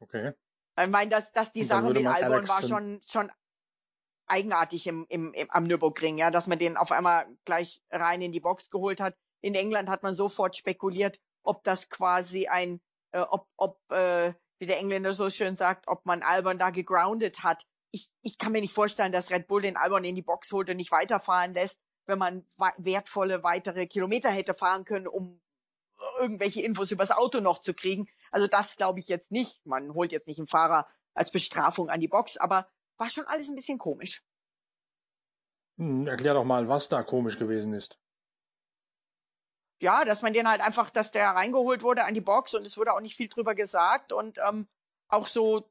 [0.00, 0.32] okay.
[0.80, 3.30] Ich meine, dass, dass die Sache mit Albon war schon, schon
[4.26, 8.32] eigenartig im, im, im, am Nürburgring, ja, dass man den auf einmal gleich rein in
[8.32, 9.16] die Box geholt hat.
[9.42, 12.80] In England hat man sofort spekuliert, ob das quasi ein,
[13.12, 17.42] äh, ob, ob äh, wie der Engländer so schön sagt, ob man Albon da gegroundet
[17.42, 20.50] hat ich, ich kann mir nicht vorstellen, dass Red Bull den Albon in die Box
[20.50, 22.44] holt und nicht weiterfahren lässt, wenn man
[22.78, 25.40] wertvolle weitere Kilometer hätte fahren können, um
[26.18, 28.08] irgendwelche Infos übers Auto noch zu kriegen.
[28.32, 29.64] Also das glaube ich jetzt nicht.
[29.64, 33.48] Man holt jetzt nicht einen Fahrer als Bestrafung an die Box, aber war schon alles
[33.48, 34.24] ein bisschen komisch.
[35.78, 37.98] Hm, erklär doch mal, was da komisch gewesen ist.
[39.82, 42.78] Ja, dass man den halt einfach, dass der reingeholt wurde an die Box und es
[42.78, 44.68] wurde auch nicht viel drüber gesagt und ähm,
[45.08, 45.68] auch so,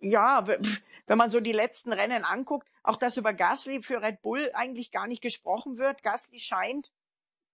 [0.00, 0.46] ja,
[1.06, 4.90] wenn man so die letzten Rennen anguckt, auch dass über Gasly für Red Bull eigentlich
[4.90, 6.02] gar nicht gesprochen wird.
[6.02, 6.92] Gasly scheint,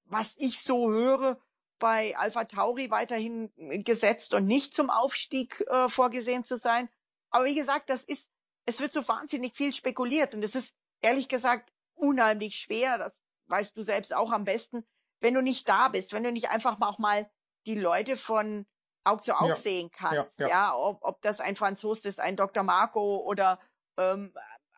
[0.04, 1.36] was ich so höre,
[1.80, 3.50] bei Alpha Tauri weiterhin
[3.84, 6.88] gesetzt und nicht zum Aufstieg äh, vorgesehen zu sein.
[7.30, 8.30] Aber wie gesagt, das ist,
[8.66, 12.98] es wird so wahnsinnig viel spekuliert und es ist ehrlich gesagt unheimlich schwer.
[12.98, 14.86] Das weißt du selbst auch am besten,
[15.20, 17.30] wenn du nicht da bist, wenn du nicht einfach mal auch mal
[17.66, 18.66] die Leute von
[19.04, 19.54] Aug zu Aug ja.
[19.54, 20.38] sehen kannst.
[20.38, 20.48] Ja, ja.
[20.48, 22.62] ja ob, ob das ein Franzos ist, ein Dr.
[22.62, 23.58] Marco oder
[23.96, 24.32] ähm,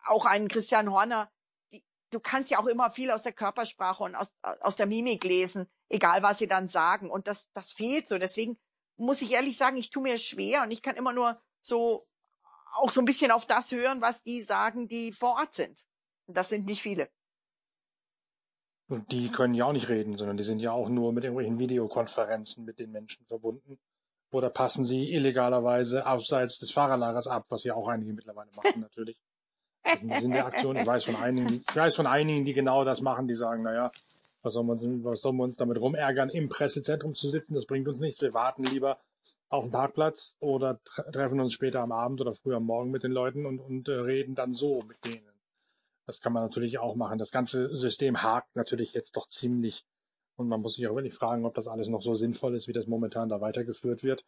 [0.05, 1.31] auch ein Christian Horner.
[1.73, 5.25] Die, du kannst ja auch immer viel aus der Körpersprache und aus, aus der Mimik
[5.25, 7.11] lesen, egal was sie dann sagen.
[7.11, 8.19] Und das, das fehlt so.
[8.19, 8.59] Deswegen
[8.97, 12.07] muss ich ehrlich sagen, ich tue mir schwer und ich kann immer nur so
[12.73, 15.85] auch so ein bisschen auf das hören, was die sagen, die vor Ort sind.
[16.27, 17.11] Das sind nicht viele.
[18.91, 21.61] Und die können ja auch nicht reden, sondern die sind ja auch nur mit irgendwelchen
[21.61, 23.79] Videokonferenzen mit den Menschen verbunden.
[24.33, 29.21] Oder passen sie illegalerweise abseits des Fahrerlagers ab, was ja auch einige mittlerweile machen natürlich.
[30.01, 30.75] in der Aktion.
[30.75, 33.85] Ich weiß von einigen, ich weiß von einigen, die genau das machen, die sagen, naja,
[34.43, 37.55] was sollen wir uns, was sollen wir uns damit rumärgern, im Pressezentrum zu sitzen?
[37.55, 38.21] Das bringt uns nichts.
[38.21, 38.99] Wir warten lieber
[39.51, 40.81] auf dem Parkplatz oder
[41.13, 43.93] treffen uns später am Abend oder früh am Morgen mit den Leuten und, und äh,
[43.93, 45.30] reden dann so mit denen.
[46.11, 47.19] Das kann man natürlich auch machen.
[47.19, 49.85] Das ganze System hakt natürlich jetzt doch ziemlich.
[50.35, 52.73] Und man muss sich auch wirklich fragen, ob das alles noch so sinnvoll ist, wie
[52.73, 54.25] das momentan da weitergeführt wird.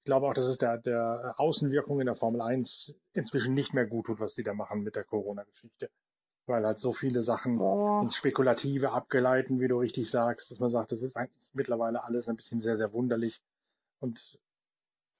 [0.00, 3.86] Ich glaube auch, dass es der, der Außenwirkung in der Formel 1 inzwischen nicht mehr
[3.86, 5.88] gut tut, was die da machen mit der Corona-Geschichte.
[6.44, 8.02] Weil halt so viele Sachen oh.
[8.02, 12.28] ins Spekulative abgeleiten, wie du richtig sagst, dass man sagt, das ist eigentlich mittlerweile alles
[12.28, 13.40] ein bisschen sehr, sehr wunderlich.
[13.98, 14.38] Und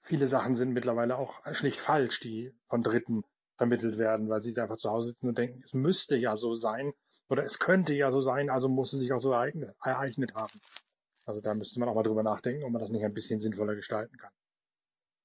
[0.02, 3.24] viele Sachen sind mittlerweile auch schlicht falsch, die von Dritten
[3.56, 6.92] vermittelt werden, weil sie einfach zu Hause sitzen und denken, es müsste ja so sein
[7.28, 9.74] oder es könnte ja so sein, also muss es sich auch so ereignet,
[10.34, 10.60] haben.
[11.26, 13.74] Also da müsste man auch mal drüber nachdenken, ob man das nicht ein bisschen sinnvoller
[13.74, 14.32] gestalten kann.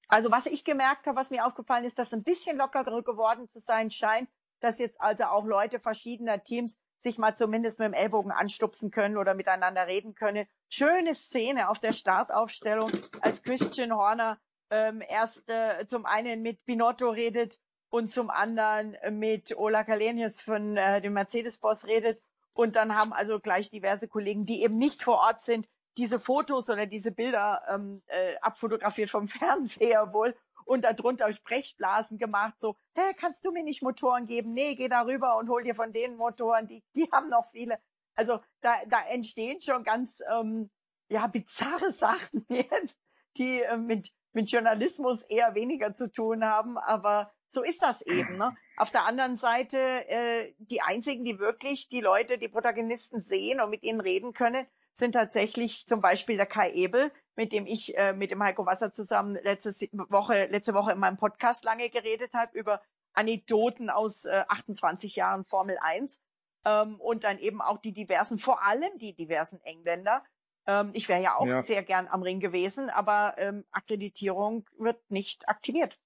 [0.07, 3.59] Also was ich gemerkt habe, was mir aufgefallen ist, dass ein bisschen lockerer geworden zu
[3.59, 8.31] sein scheint, dass jetzt also auch Leute verschiedener Teams sich mal zumindest mit dem Ellbogen
[8.31, 10.47] anstupsen können oder miteinander reden können.
[10.69, 14.39] Schöne Szene auf der Startaufstellung, als Christian Horner
[14.69, 17.57] ähm, erst äh, zum einen mit Binotto redet
[17.89, 22.21] und zum anderen mit Ola Kalenius von äh, dem Mercedes-Boss redet.
[22.53, 26.69] Und dann haben also gleich diverse Kollegen, die eben nicht vor Ort sind, diese Fotos
[26.69, 33.13] oder diese Bilder ähm, äh, abfotografiert vom Fernseher wohl und darunter Sprechblasen gemacht, so, hä,
[33.17, 34.53] kannst du mir nicht Motoren geben?
[34.53, 37.79] Nee, geh da rüber und hol dir von den Motoren, die, die haben noch viele.
[38.15, 40.69] Also da, da entstehen schon ganz ähm,
[41.09, 42.99] ja bizarre Sachen jetzt,
[43.37, 48.37] die äh, mit, mit Journalismus eher weniger zu tun haben, aber so ist das eben.
[48.37, 48.55] Ne?
[48.77, 53.71] Auf der anderen Seite, äh, die einzigen, die wirklich die Leute, die Protagonisten sehen und
[53.71, 58.13] mit ihnen reden können, sind tatsächlich zum Beispiel der Kai Ebel, mit dem ich äh,
[58.13, 59.71] mit dem Heiko Wasser zusammen letzte
[60.09, 62.81] Woche, letzte Woche in meinem Podcast lange geredet habe über
[63.13, 66.21] Anekdoten aus äh, 28 Jahren Formel 1
[66.65, 70.23] ähm, und dann eben auch die diversen, vor allem die diversen Engländer.
[70.67, 71.63] Ähm, ich wäre ja auch ja.
[71.63, 75.97] sehr gern am Ring gewesen, aber ähm, Akkreditierung wird nicht aktiviert.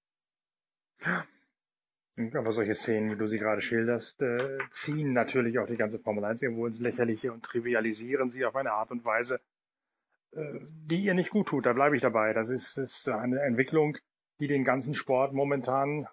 [2.36, 6.24] Aber solche Szenen, wie du sie gerade schilderst, äh, ziehen natürlich auch die ganze Formel
[6.26, 9.42] 1 irgendwo ins Lächerliche und trivialisieren sie auf eine Art und Weise,
[10.32, 11.66] äh, die ihr nicht gut tut.
[11.66, 12.34] Da bleibe ich dabei.
[12.34, 13.98] Das ist, ist eine Entwicklung,
[14.40, 16.08] die den ganzen Sport momentan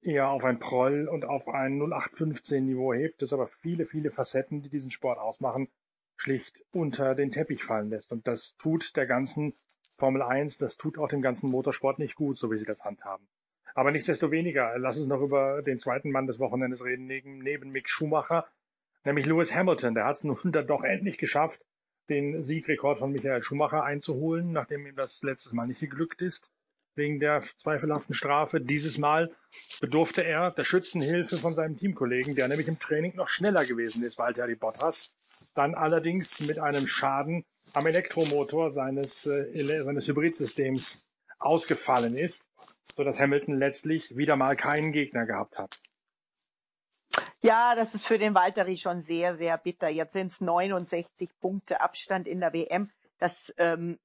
[0.00, 4.62] eher auf ein Proll und auf ein 0815 Niveau hebt, das aber viele, viele Facetten,
[4.62, 5.68] die diesen Sport ausmachen,
[6.16, 8.10] schlicht unter den Teppich fallen lässt.
[8.10, 9.52] Und das tut der ganzen
[9.98, 13.28] Formel 1, das tut auch dem ganzen Motorsport nicht gut, so wie sie das handhaben.
[13.76, 17.90] Aber nichtsdestoweniger, lass uns noch über den zweiten Mann des Wochenendes reden, neben, neben Mick
[17.90, 18.46] Schumacher,
[19.04, 19.94] nämlich Lewis Hamilton.
[19.94, 21.66] Der hat es nun doch endlich geschafft,
[22.08, 26.50] den Siegrekord von Michael Schumacher einzuholen, nachdem ihm das letztes Mal nicht geglückt ist,
[26.94, 28.62] wegen der zweifelhaften Strafe.
[28.62, 29.30] Dieses Mal
[29.82, 34.16] bedurfte er der Schützenhilfe von seinem Teamkollegen, der nämlich im Training noch schneller gewesen ist,
[34.16, 35.18] Valtteri Bottas,
[35.54, 41.06] dann allerdings mit einem Schaden am Elektromotor seines, äh, seines Hybridsystems
[41.38, 42.48] ausgefallen ist,
[42.96, 45.78] so dass Hamilton letztlich wieder mal keinen Gegner gehabt hat.
[47.42, 49.88] Ja, das ist für den Valtteri schon sehr, sehr bitter.
[49.88, 52.90] Jetzt sind es 69 Punkte Abstand in der WM.
[53.18, 53.98] Das ähm,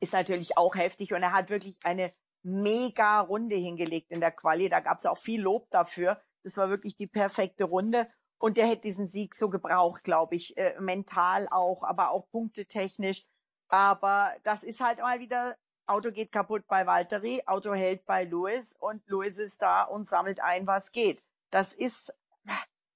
[0.00, 2.12] ist natürlich auch heftig und er hat wirklich eine
[2.44, 4.68] mega Runde hingelegt in der Quali.
[4.68, 6.20] Da gab es auch viel Lob dafür.
[6.44, 8.06] Das war wirklich die perfekte Runde.
[8.38, 13.24] Und der hätte diesen Sieg so gebraucht, glaube ich, äh, mental auch, aber auch punktetechnisch.
[13.68, 15.56] Aber das ist halt mal wieder
[15.86, 20.40] Auto geht kaputt bei Valtteri, Auto hält bei Lewis und Lewis ist da und sammelt
[20.40, 21.22] ein, was geht.
[21.50, 22.14] Das ist,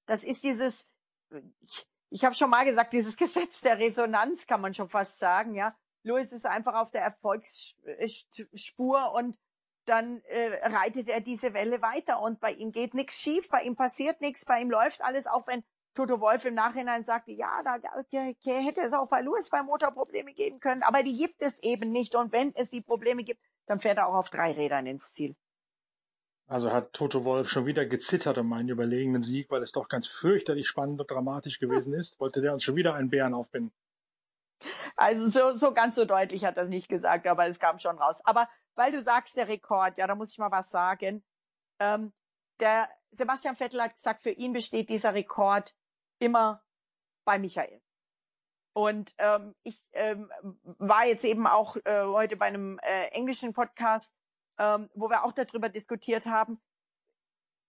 [0.06, 0.88] das ist dieses,
[2.10, 5.76] ich, habe schon mal gesagt, dieses Gesetz der Resonanz kann man schon fast sagen, ja.
[6.02, 9.40] Lewis ist einfach auf der Erfolgsspur und
[9.86, 13.76] dann äh, reitet er diese Welle weiter und bei ihm geht nichts schief, bei ihm
[13.76, 15.64] passiert nichts, bei ihm läuft alles, auch wenn
[15.96, 20.34] Toto Wolf im Nachhinein sagte, ja, da, da hätte es auch bei Lewis bei Motorprobleme
[20.34, 22.14] geben können, aber die gibt es eben nicht.
[22.14, 25.34] Und wenn es die Probleme gibt, dann fährt er auch auf drei Rädern ins Ziel.
[26.48, 30.06] Also hat Toto Wolf schon wieder gezittert um meinen überlegenen Sieg, weil es doch ganz
[30.06, 32.20] fürchterlich spannend und dramatisch gewesen ist.
[32.20, 33.72] Wollte der uns schon wieder einen Bären aufbinden?
[34.96, 37.98] Also so, so ganz so deutlich hat er es nicht gesagt, aber es kam schon
[37.98, 38.22] raus.
[38.24, 41.24] Aber weil du sagst, der Rekord, ja, da muss ich mal was sagen.
[41.80, 42.12] Ähm,
[42.60, 45.74] der Sebastian Vettel hat gesagt, für ihn besteht dieser Rekord
[46.18, 46.62] immer
[47.24, 47.82] bei Michael.
[48.74, 50.30] Und ähm, ich ähm,
[50.78, 54.14] war jetzt eben auch äh, heute bei einem äh, englischen Podcast,
[54.58, 56.60] ähm, wo wir auch darüber diskutiert haben.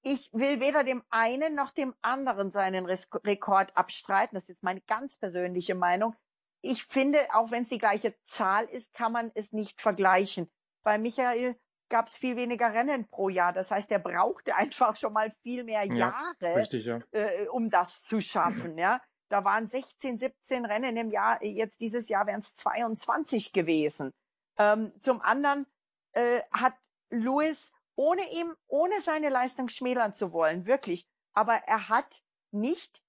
[0.03, 4.35] Ich will weder dem einen noch dem anderen seinen Res Rekord abstreiten.
[4.35, 6.13] Das ist jetzt meine ganz persönliche Meinung.
[6.61, 10.51] Ich finde, auch wenn es die gleiche Zahl ist, kann man es nicht vergleichen.
[10.83, 11.57] Bei Michael
[11.89, 13.53] gab es viel weniger Rennen pro Jahr.
[13.53, 16.99] Das heißt, er brauchte einfach schon mal viel mehr Jahre, ja, richtig, ja.
[17.11, 18.77] äh, um das zu schaffen.
[18.77, 21.43] ja, da waren 16, 17 Rennen im Jahr.
[21.43, 24.13] Jetzt dieses Jahr wären es 22 gewesen.
[24.57, 25.67] Ähm, zum anderen
[26.13, 26.75] äh, hat
[27.09, 31.07] Lewis ohne ihm, ohne seine Leistung schmälern zu wollen, wirklich.
[31.33, 32.21] Aber er hat
[32.51, 33.03] nicht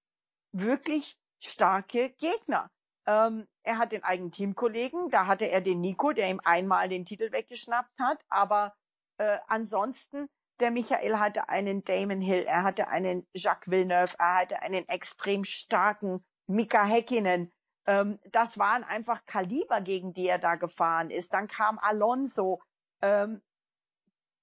[0.52, 2.70] wirklich starke Gegner.
[3.06, 7.04] Ähm, er hat den eigenen Teamkollegen, da hatte er den Nico, der ihm einmal den
[7.04, 8.74] Titel weggeschnappt hat, aber
[9.18, 14.62] äh, ansonsten, der Michael hatte einen Damon Hill, er hatte einen Jacques Villeneuve, er hatte
[14.62, 17.52] einen extrem starken Mika Häkkinen.
[17.86, 21.34] Ähm, das waren einfach Kaliber, gegen die er da gefahren ist.
[21.34, 22.62] Dann kam Alonso,
[23.02, 23.42] ähm,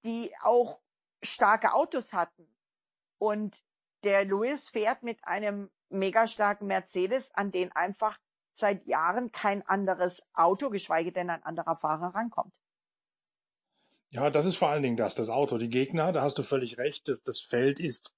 [0.04, 0.80] die auch
[1.20, 2.48] starke Autos hatten.
[3.18, 3.58] Und
[4.04, 8.18] der Lewis fährt mit einem mega starken Mercedes, an den einfach
[8.56, 12.60] seit Jahren kein anderes Auto, geschweige denn ein anderer Fahrer rankommt.
[14.08, 15.58] Ja, das ist vor allen Dingen das, das Auto.
[15.58, 18.14] Die Gegner, da hast du völlig recht, das, das Feld ist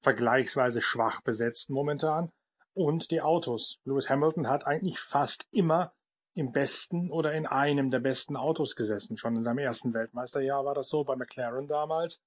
[0.00, 2.30] vergleichsweise schwach besetzt momentan.
[2.74, 3.80] Und die Autos.
[3.84, 5.92] Lewis Hamilton hat eigentlich fast immer
[6.34, 9.16] im besten oder in einem der besten Autos gesessen.
[9.16, 12.22] Schon in seinem ersten Weltmeisterjahr war das so, bei McLaren damals.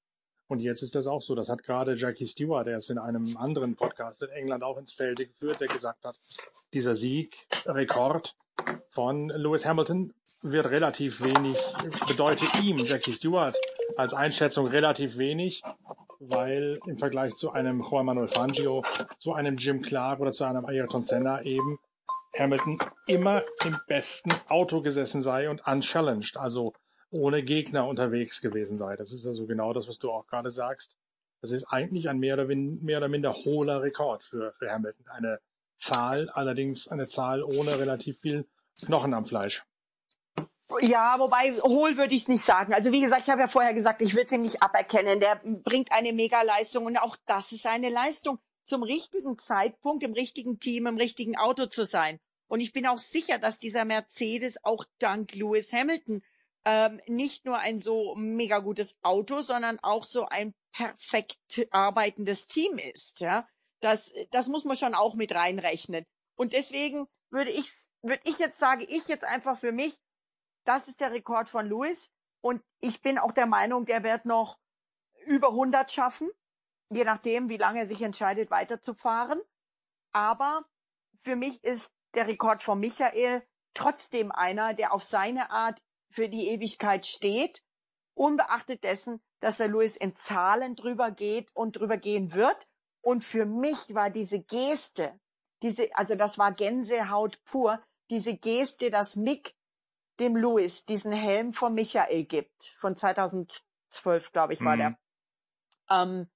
[0.51, 1.33] Und jetzt ist das auch so.
[1.33, 4.91] Das hat gerade Jackie Stewart, der ist in einem anderen Podcast in England auch ins
[4.91, 6.17] Feld geführt, der gesagt hat,
[6.73, 8.35] dieser Sieg, Rekord
[8.89, 11.57] von Lewis Hamilton wird relativ wenig,
[12.05, 13.57] bedeutet ihm, Jackie Stewart,
[13.95, 15.63] als Einschätzung relativ wenig,
[16.19, 18.83] weil im Vergleich zu einem Juan Manuel Fangio,
[19.19, 21.79] zu einem Jim Clark oder zu einem Ayrton Senna eben
[22.37, 26.35] Hamilton immer im besten Auto gesessen sei und unchallenged.
[26.35, 26.73] Also
[27.11, 28.95] ohne Gegner unterwegs gewesen sei.
[28.95, 30.95] Das ist also genau das, was du auch gerade sagst.
[31.41, 35.07] Das ist eigentlich ein mehr oder, mehr oder minder hohler Rekord für, für Hamilton.
[35.07, 35.39] Eine
[35.77, 38.45] Zahl, allerdings eine Zahl ohne relativ viel
[38.85, 39.63] Knochen am Fleisch.
[40.79, 42.73] Ja, wobei hohl würde ich es nicht sagen.
[42.73, 45.19] Also wie gesagt, ich habe ja vorher gesagt, ich will es ihm nicht aberkennen.
[45.19, 50.59] Der bringt eine Mega-Leistung und auch das ist eine Leistung, zum richtigen Zeitpunkt im richtigen
[50.59, 52.19] Team, im richtigen Auto zu sein.
[52.47, 56.21] Und ich bin auch sicher, dass dieser Mercedes auch dank Lewis Hamilton
[56.65, 62.77] ähm, nicht nur ein so mega gutes Auto, sondern auch so ein perfekt arbeitendes Team
[62.77, 63.19] ist.
[63.19, 63.47] Ja,
[63.81, 66.05] das, das muss man schon auch mit reinrechnen.
[66.35, 67.71] Und deswegen würde ich,
[68.01, 69.97] würde ich jetzt sagen, ich jetzt einfach für mich,
[70.65, 72.11] das ist der Rekord von Lewis.
[72.41, 74.57] Und ich bin auch der Meinung, der wird noch
[75.25, 76.29] über 100 schaffen,
[76.89, 79.41] je nachdem, wie lange er sich entscheidet, weiterzufahren.
[80.11, 80.65] Aber
[81.19, 83.43] für mich ist der Rekord von Michael
[83.73, 87.61] trotzdem einer, der auf seine Art für die Ewigkeit steht,
[88.13, 92.67] unbeachtet dessen, dass er Louis in Zahlen drüber geht und drüber gehen wird.
[93.01, 95.19] Und für mich war diese Geste,
[95.63, 99.55] diese, also das war Gänsehaut pur, diese Geste, dass Mick
[100.19, 104.79] dem Louis diesen Helm von Michael gibt, von 2012, glaube ich, war mhm.
[104.79, 104.99] der.
[105.89, 106.31] Ähm,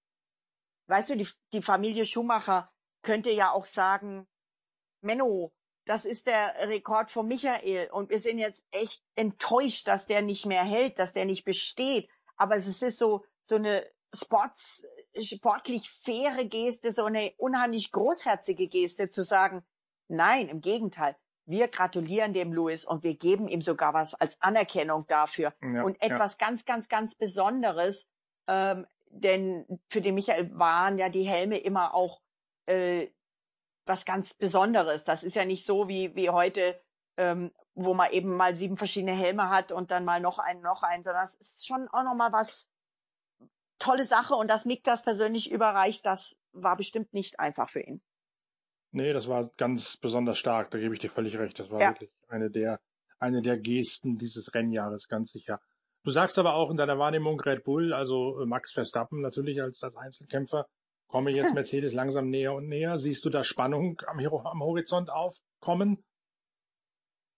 [0.88, 2.66] weißt du, die, die Familie Schumacher
[3.04, 4.28] könnte ja auch sagen,
[5.02, 5.52] Menno,
[5.86, 10.46] das ist der Rekord von Michael und wir sind jetzt echt enttäuscht, dass der nicht
[10.46, 12.10] mehr hält, dass der nicht besteht.
[12.38, 14.86] Aber es ist so, so eine Sports,
[15.20, 19.64] sportlich faire Geste, so eine unheimlich großherzige Geste zu sagen,
[20.08, 21.16] nein, im Gegenteil.
[21.46, 25.54] Wir gratulieren dem Louis und wir geben ihm sogar was als Anerkennung dafür.
[25.62, 26.48] Ja, und etwas ja.
[26.48, 28.08] ganz, ganz, ganz Besonderes,
[28.48, 32.22] ähm, denn für den Michael waren ja die Helme immer auch
[32.66, 33.10] äh,
[33.86, 35.04] was ganz Besonderes.
[35.04, 36.80] Das ist ja nicht so wie, wie heute,
[37.18, 40.84] ähm, wo man eben mal sieben verschiedene Helme hat und dann mal noch einen, noch
[40.84, 42.70] einen, sondern das ist schon auch nochmal was
[43.80, 48.02] tolle Sache und dass Mick das persönlich überreicht, das war bestimmt nicht einfach für ihn.
[48.92, 51.60] Nee, das war ganz besonders stark, da gebe ich dir völlig recht.
[51.60, 51.90] Das war ja.
[51.90, 52.80] wirklich eine der,
[53.20, 55.60] eine der Gesten dieses Rennjahres, ganz sicher.
[56.04, 59.96] Du sagst aber auch in deiner Wahrnehmung Red Bull, also Max Verstappen natürlich als, als
[59.98, 60.68] Einzelkämpfer,
[61.08, 62.98] komme jetzt Mercedes langsam näher und näher?
[62.98, 66.04] Siehst du da Spannung am, am Horizont aufkommen?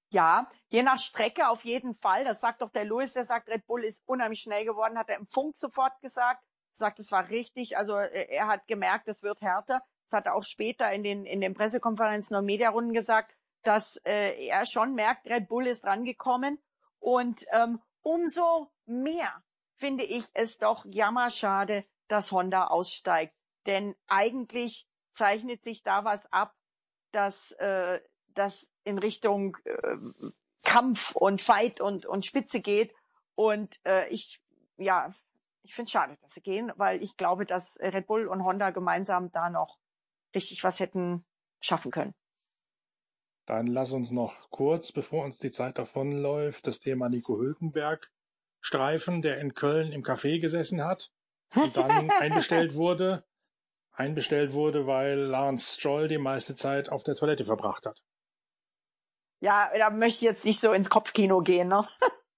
[0.10, 2.24] Ja, je nach Strecke auf jeden Fall.
[2.24, 5.18] Das sagt doch der Lewis, der sagt, Red Bull ist unheimlich schnell geworden, hat er
[5.18, 6.44] im Funk sofort gesagt.
[6.72, 7.78] Sagt, es war richtig.
[7.78, 9.82] Also äh, er hat gemerkt, es wird härter.
[10.04, 14.48] Das hat er auch später in den, in den Pressekonferenzen und Mediarunden gesagt, dass äh,
[14.48, 16.60] er schon merkt, Red Bull ist rangekommen.
[17.00, 19.44] Und ähm, umso mehr
[19.76, 23.37] finde ich es doch jammerschade, dass Honda aussteigt.
[23.68, 26.56] Denn eigentlich zeichnet sich da was ab,
[27.12, 28.00] dass äh,
[28.34, 29.98] das in Richtung äh,
[30.64, 32.94] Kampf und Fight und, und Spitze geht.
[33.36, 34.42] Und äh, ich,
[34.78, 35.14] ja,
[35.64, 38.72] ich finde es schade, dass sie gehen, weil ich glaube, dass Red Bull und Honda
[38.72, 39.80] gemeinsam da noch
[40.34, 41.26] richtig was hätten
[41.60, 42.14] schaffen können.
[43.46, 48.12] Dann lass uns noch kurz, bevor uns die Zeit davonläuft, das Thema Nico Hülkenberg
[48.60, 51.12] streifen, der in Köln im Café gesessen hat
[51.56, 53.26] und dann einbestellt wurde.
[53.98, 58.04] Einbestellt wurde, weil Lance Stroll die meiste Zeit auf der Toilette verbracht hat.
[59.40, 61.86] Ja, da möchte ich jetzt nicht so ins Kopfkino gehen, ne?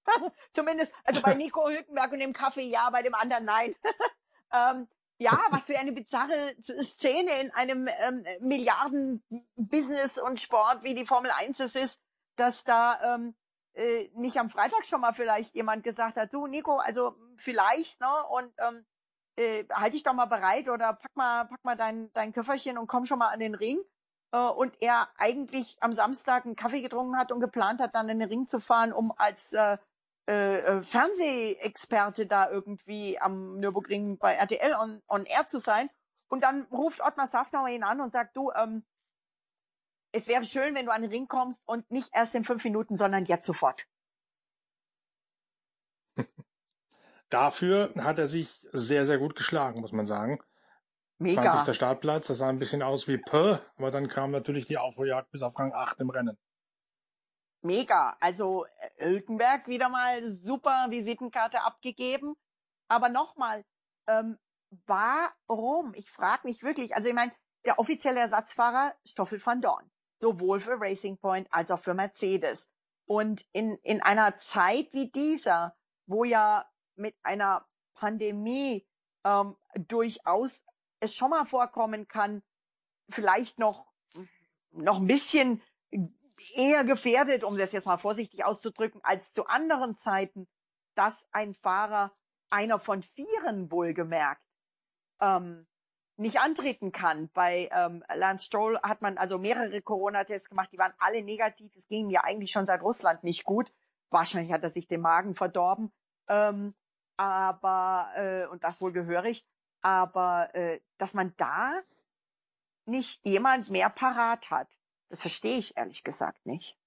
[0.52, 3.76] Zumindest, also bei Nico Hülkenberg und dem Kaffee ja, bei dem anderen nein.
[4.54, 4.88] ähm,
[5.18, 11.30] ja, was für eine bizarre Szene in einem ähm, Milliarden-Business und Sport wie die Formel
[11.32, 12.02] 1 es ist,
[12.38, 13.36] dass da ähm,
[13.74, 18.26] äh, nicht am Freitag schon mal vielleicht jemand gesagt hat, du Nico, also vielleicht, ne?
[18.30, 18.86] Und ähm,
[19.40, 22.88] äh, halt dich doch mal bereit oder pack mal, pack mal dein, dein Köfferchen und
[22.88, 23.80] komm schon mal an den Ring.
[24.32, 28.20] Äh, und er eigentlich am Samstag einen Kaffee getrunken hat und geplant hat, dann in
[28.20, 29.78] den Ring zu fahren, um als äh,
[30.28, 35.90] äh, äh, Fernsehexperte da irgendwie am Nürburgring bei RTL on, on Air zu sein.
[36.28, 38.86] Und dann ruft Ottmar Safnauer ihn an und sagt, du, ähm,
[40.12, 42.98] es wäre schön, wenn du an den Ring kommst und nicht erst in fünf Minuten,
[42.98, 43.88] sondern jetzt sofort.
[47.30, 50.40] Dafür hat er sich sehr, sehr gut geschlagen, muss man sagen.
[51.20, 51.52] Mega.
[51.52, 51.76] 20.
[51.76, 55.42] Startplatz, das sah ein bisschen aus wie P, aber dann kam natürlich die Aufholjagd bis
[55.42, 56.38] auf Rang 8 im Rennen.
[57.62, 58.16] Mega.
[58.22, 58.66] Also
[58.98, 62.36] Hülkenberg wieder mal super Visitenkarte abgegeben.
[62.88, 63.64] Aber nochmal,
[64.08, 64.38] ähm,
[64.86, 65.94] warum?
[65.96, 66.96] Ich frage mich wirklich.
[66.96, 67.34] Also ich meine,
[67.66, 72.70] der offizielle Ersatzfahrer Stoffel van Dorn, sowohl für Racing Point als auch für Mercedes.
[73.06, 75.76] Und in, in einer Zeit wie dieser,
[76.06, 76.66] wo ja
[77.00, 78.88] mit einer Pandemie
[79.24, 80.64] ähm, durchaus
[81.00, 82.44] es schon mal vorkommen kann,
[83.10, 83.88] vielleicht noch,
[84.72, 85.62] noch ein bisschen
[86.56, 90.48] eher gefährdet, um das jetzt mal vorsichtig auszudrücken, als zu anderen Zeiten,
[90.96, 92.14] dass ein Fahrer,
[92.50, 94.42] einer von vieren wohlgemerkt,
[95.22, 95.68] ähm,
[96.18, 97.30] nicht antreten kann.
[97.30, 101.72] Bei ähm, Lance Stroll hat man also mehrere Corona-Tests gemacht, die waren alle negativ.
[101.76, 103.72] Es ging ja eigentlich schon seit Russland nicht gut.
[104.10, 105.94] Wahrscheinlich hat er sich den Magen verdorben.
[106.28, 106.74] Ähm,
[107.20, 109.46] aber, äh, und das wohl gehörig.
[109.82, 111.82] Aber äh, dass man da
[112.86, 114.78] nicht jemand mehr parat hat,
[115.10, 116.78] das verstehe ich ehrlich gesagt nicht.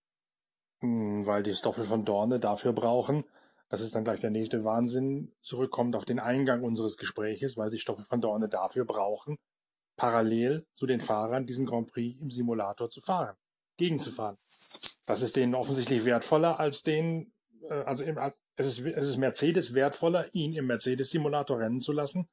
[0.80, 3.24] Hm, weil die Stoffel von Dorne dafür brauchen,
[3.68, 7.78] das ist dann gleich der nächste Wahnsinn, zurückkommt auf den Eingang unseres Gespräches, weil sie
[7.78, 9.38] Stoffel von Dorne dafür brauchen,
[9.96, 13.36] parallel zu den Fahrern diesen Grand Prix im Simulator zu fahren,
[13.76, 14.36] gegenzufahren.
[15.06, 17.32] Das ist denen offensichtlich wertvoller als den,
[17.68, 18.04] äh, also
[18.56, 22.28] es ist, es ist Mercedes wertvoller, ihn im Mercedes-Simulator rennen zu lassen,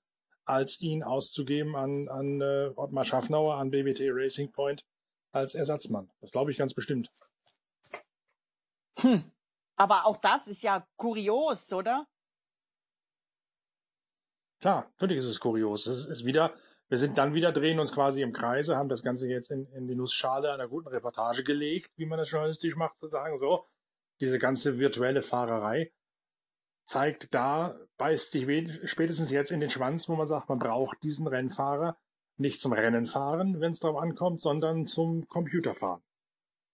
[0.46, 4.86] als ihn auszugeben an, an äh, Ottmar Schaffnauer, an BBT Racing Point
[5.32, 6.10] als Ersatzmann.
[6.22, 7.12] Das glaube ich ganz bestimmt.
[8.98, 9.24] Hm.
[9.76, 12.06] Aber auch das ist ja kurios, oder?
[14.60, 15.88] Klar, natürlich ist es kurios.
[15.88, 16.54] Es ist wieder,
[16.90, 19.88] wir sind dann wieder, drehen uns quasi im Kreise, haben das Ganze jetzt in, in
[19.88, 23.66] die Nussschale einer guten Reportage gelegt, wie man das journalistisch macht, zu sagen, so,
[24.20, 25.92] diese ganze virtuelle Fahrerei
[26.86, 28.46] zeigt da, beißt sich
[28.90, 31.98] spätestens jetzt in den Schwanz, wo man sagt, man braucht diesen Rennfahrer
[32.38, 36.02] nicht zum Rennen fahren, wenn es darauf ankommt, sondern zum Computerfahren.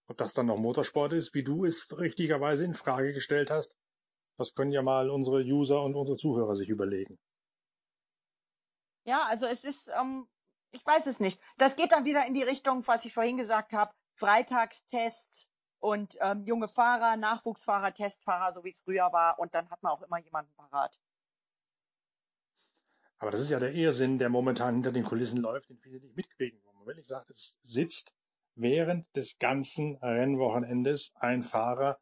[0.08, 3.76] Ob das dann noch Motorsport ist, wie du es richtigerweise in Frage gestellt hast,
[4.38, 7.18] das können ja mal unsere User und unsere Zuhörer sich überlegen.
[9.04, 10.28] Ja, also es ist, ähm,
[10.70, 11.40] ich weiß es nicht.
[11.58, 15.50] Das geht dann wieder in die Richtung, was ich vorhin gesagt habe, Freitagstest,
[15.80, 19.38] und ähm, junge Fahrer, Nachwuchsfahrer, Testfahrer, so wie es früher war.
[19.38, 20.98] Und dann hat man auch immer jemanden parat.
[23.18, 26.16] Aber das ist ja der Irrsinn, der momentan hinter den Kulissen läuft, den viele nicht
[26.16, 26.60] mitkriegen.
[26.64, 28.12] Man wirklich sagt, es sitzt
[28.54, 31.98] während des ganzen Rennwochenendes ein Fahrer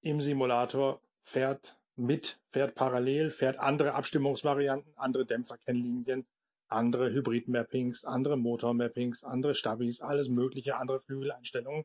[0.00, 6.26] im Simulator, fährt mit, fährt parallel, fährt andere Abstimmungsvarianten, andere Dämpferkennlinien,
[6.68, 11.84] andere Hybrid-Mappings, andere Motor-Mappings, andere Stabis, alles mögliche, andere Flügeleinstellungen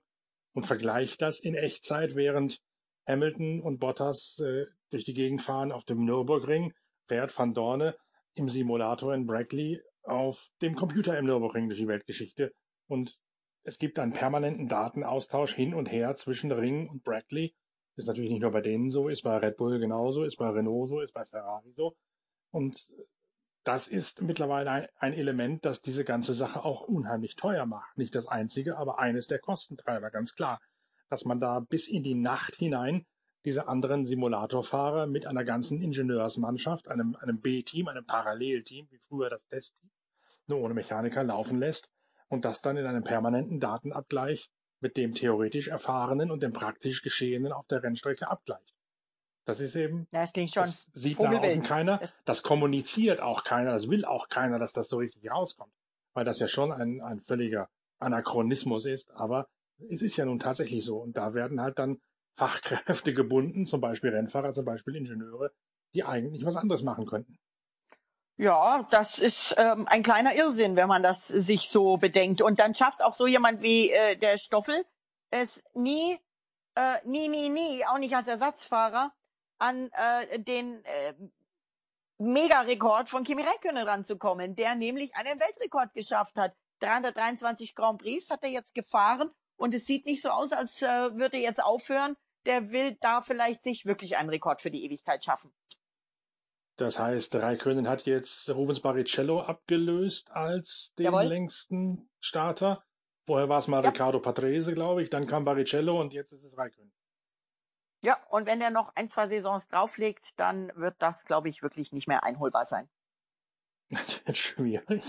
[0.53, 2.61] und vergleicht das in Echtzeit, während
[3.07, 6.73] Hamilton und Bottas äh, durch die Gegend fahren auf dem Nürburgring,
[7.07, 7.95] fährt Van Dorne
[8.35, 12.53] im Simulator in Brackley auf dem Computer im Nürburgring durch die Weltgeschichte.
[12.87, 13.17] Und
[13.63, 17.55] es gibt einen permanenten Datenaustausch hin und her zwischen Ring und Brackley.
[17.95, 20.89] Ist natürlich nicht nur bei denen so, ist bei Red Bull genauso, ist bei Renault
[20.89, 21.95] so, ist bei Ferrari so.
[22.51, 22.87] Und
[23.63, 27.97] das ist mittlerweile ein, ein, Element, das diese ganze Sache auch unheimlich teuer macht.
[27.97, 30.59] Nicht das einzige, aber eines der Kostentreiber, ganz klar.
[31.09, 33.05] Dass man da bis in die Nacht hinein
[33.45, 39.47] diese anderen Simulatorfahrer mit einer ganzen Ingenieursmannschaft, einem, einem B-Team, einem Parallelteam, wie früher das
[39.47, 39.89] Testteam,
[40.47, 41.89] nur ohne Mechaniker laufen lässt
[42.29, 44.49] und das dann in einem permanenten Datenabgleich
[44.79, 48.72] mit dem theoretisch Erfahrenen und dem praktisch Geschehenen auf der Rennstrecke abgleicht.
[49.45, 53.43] Das ist eben, ja, das, klingt schon das sieht nach außen keiner, das kommuniziert auch
[53.43, 55.73] keiner, das will auch keiner, dass das so richtig rauskommt,
[56.13, 57.69] weil das ja schon ein, ein völliger
[57.99, 59.47] Anachronismus ist, aber
[59.89, 60.97] es ist ja nun tatsächlich so.
[60.97, 61.99] Und da werden halt dann
[62.35, 65.51] Fachkräfte gebunden, zum Beispiel Rennfahrer, zum Beispiel Ingenieure,
[65.93, 67.37] die eigentlich was anderes machen könnten.
[68.35, 72.41] Ja, das ist ähm, ein kleiner Irrsinn, wenn man das sich so bedenkt.
[72.41, 74.83] Und dann schafft auch so jemand wie äh, der Stoffel
[75.29, 76.19] es nie,
[76.75, 79.13] äh, nie, nie, nie, auch nicht als Ersatzfahrer,
[79.63, 81.13] an äh, den äh,
[82.17, 86.53] Megarekord von Kimi Räikkönen ranzukommen, der nämlich einen Weltrekord geschafft hat.
[86.81, 90.87] 323 Grand Prix hat er jetzt gefahren und es sieht nicht so aus, als äh,
[91.15, 92.15] würde er jetzt aufhören.
[92.45, 95.53] Der will da vielleicht sich wirklich einen Rekord für die Ewigkeit schaffen.
[96.75, 101.23] Das heißt, Räikkönen hat jetzt Rubens Barrichello abgelöst als den Jawohl.
[101.23, 102.83] längsten Starter.
[103.25, 103.89] Vorher war es mal ja.
[103.89, 106.91] Riccardo Patrese, glaube ich, dann kam Barrichello und jetzt ist es Räikkönen.
[108.03, 111.93] Ja, und wenn er noch ein, zwei Saisons drauflegt, dann wird das, glaube ich, wirklich
[111.93, 112.89] nicht mehr einholbar sein.
[113.89, 115.03] Das wird schwierig.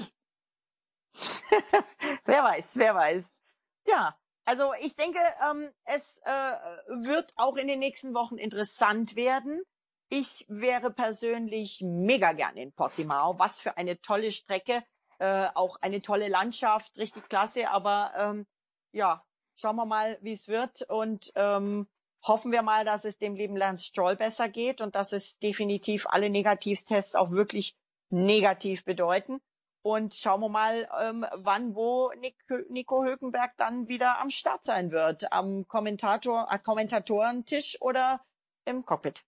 [2.24, 3.32] wer weiß, wer weiß.
[3.86, 5.18] Ja, also ich denke,
[5.50, 6.30] ähm, es äh,
[7.02, 9.62] wird auch in den nächsten Wochen interessant werden.
[10.08, 13.38] Ich wäre persönlich mega gern in Portimao.
[13.38, 14.84] Was für eine tolle Strecke,
[15.18, 17.70] äh, auch eine tolle Landschaft, richtig klasse.
[17.70, 18.46] Aber ähm,
[18.92, 19.24] ja,
[19.56, 20.82] schauen wir mal, wie es wird.
[20.82, 21.88] Und ähm,
[22.26, 26.06] hoffen wir mal, dass es dem lieben Lance Stroll besser geht und dass es definitiv
[26.08, 27.76] alle Negativtests auch wirklich
[28.10, 29.40] negativ bedeuten.
[29.82, 32.36] Und schauen wir mal, ähm, wann, wo Nick,
[32.70, 35.30] Nico Hülkenberg dann wieder am Start sein wird.
[35.30, 38.24] Am Kommentator, äh, Kommentatorentisch oder
[38.64, 39.24] im Cockpit.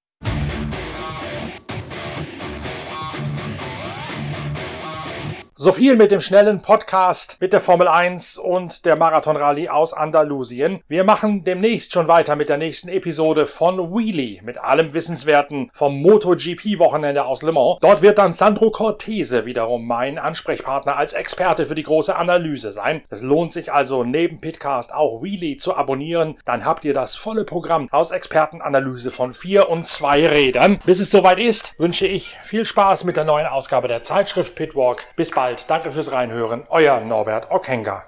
[5.59, 9.95] So viel mit dem schnellen Podcast mit der Formel 1 und der Marathon Rallye aus
[9.95, 10.83] Andalusien.
[10.87, 16.03] Wir machen demnächst schon weiter mit der nächsten Episode von Wheelie mit allem Wissenswerten vom
[16.03, 17.79] MotoGP Wochenende aus Le Mans.
[17.81, 23.01] Dort wird dann Sandro Cortese wiederum mein Ansprechpartner als Experte für die große Analyse sein.
[23.09, 26.37] Es lohnt sich also neben Pitcast auch Wheelie zu abonnieren.
[26.45, 30.81] Dann habt ihr das volle Programm aus Expertenanalyse von vier und zwei Rädern.
[30.85, 35.07] Bis es soweit ist, wünsche ich viel Spaß mit der neuen Ausgabe der Zeitschrift Pitwalk.
[35.17, 35.71] Bis bald bald.
[35.71, 36.65] Danke fürs Reinhören.
[36.69, 38.05] Euer Norbert Ockenger.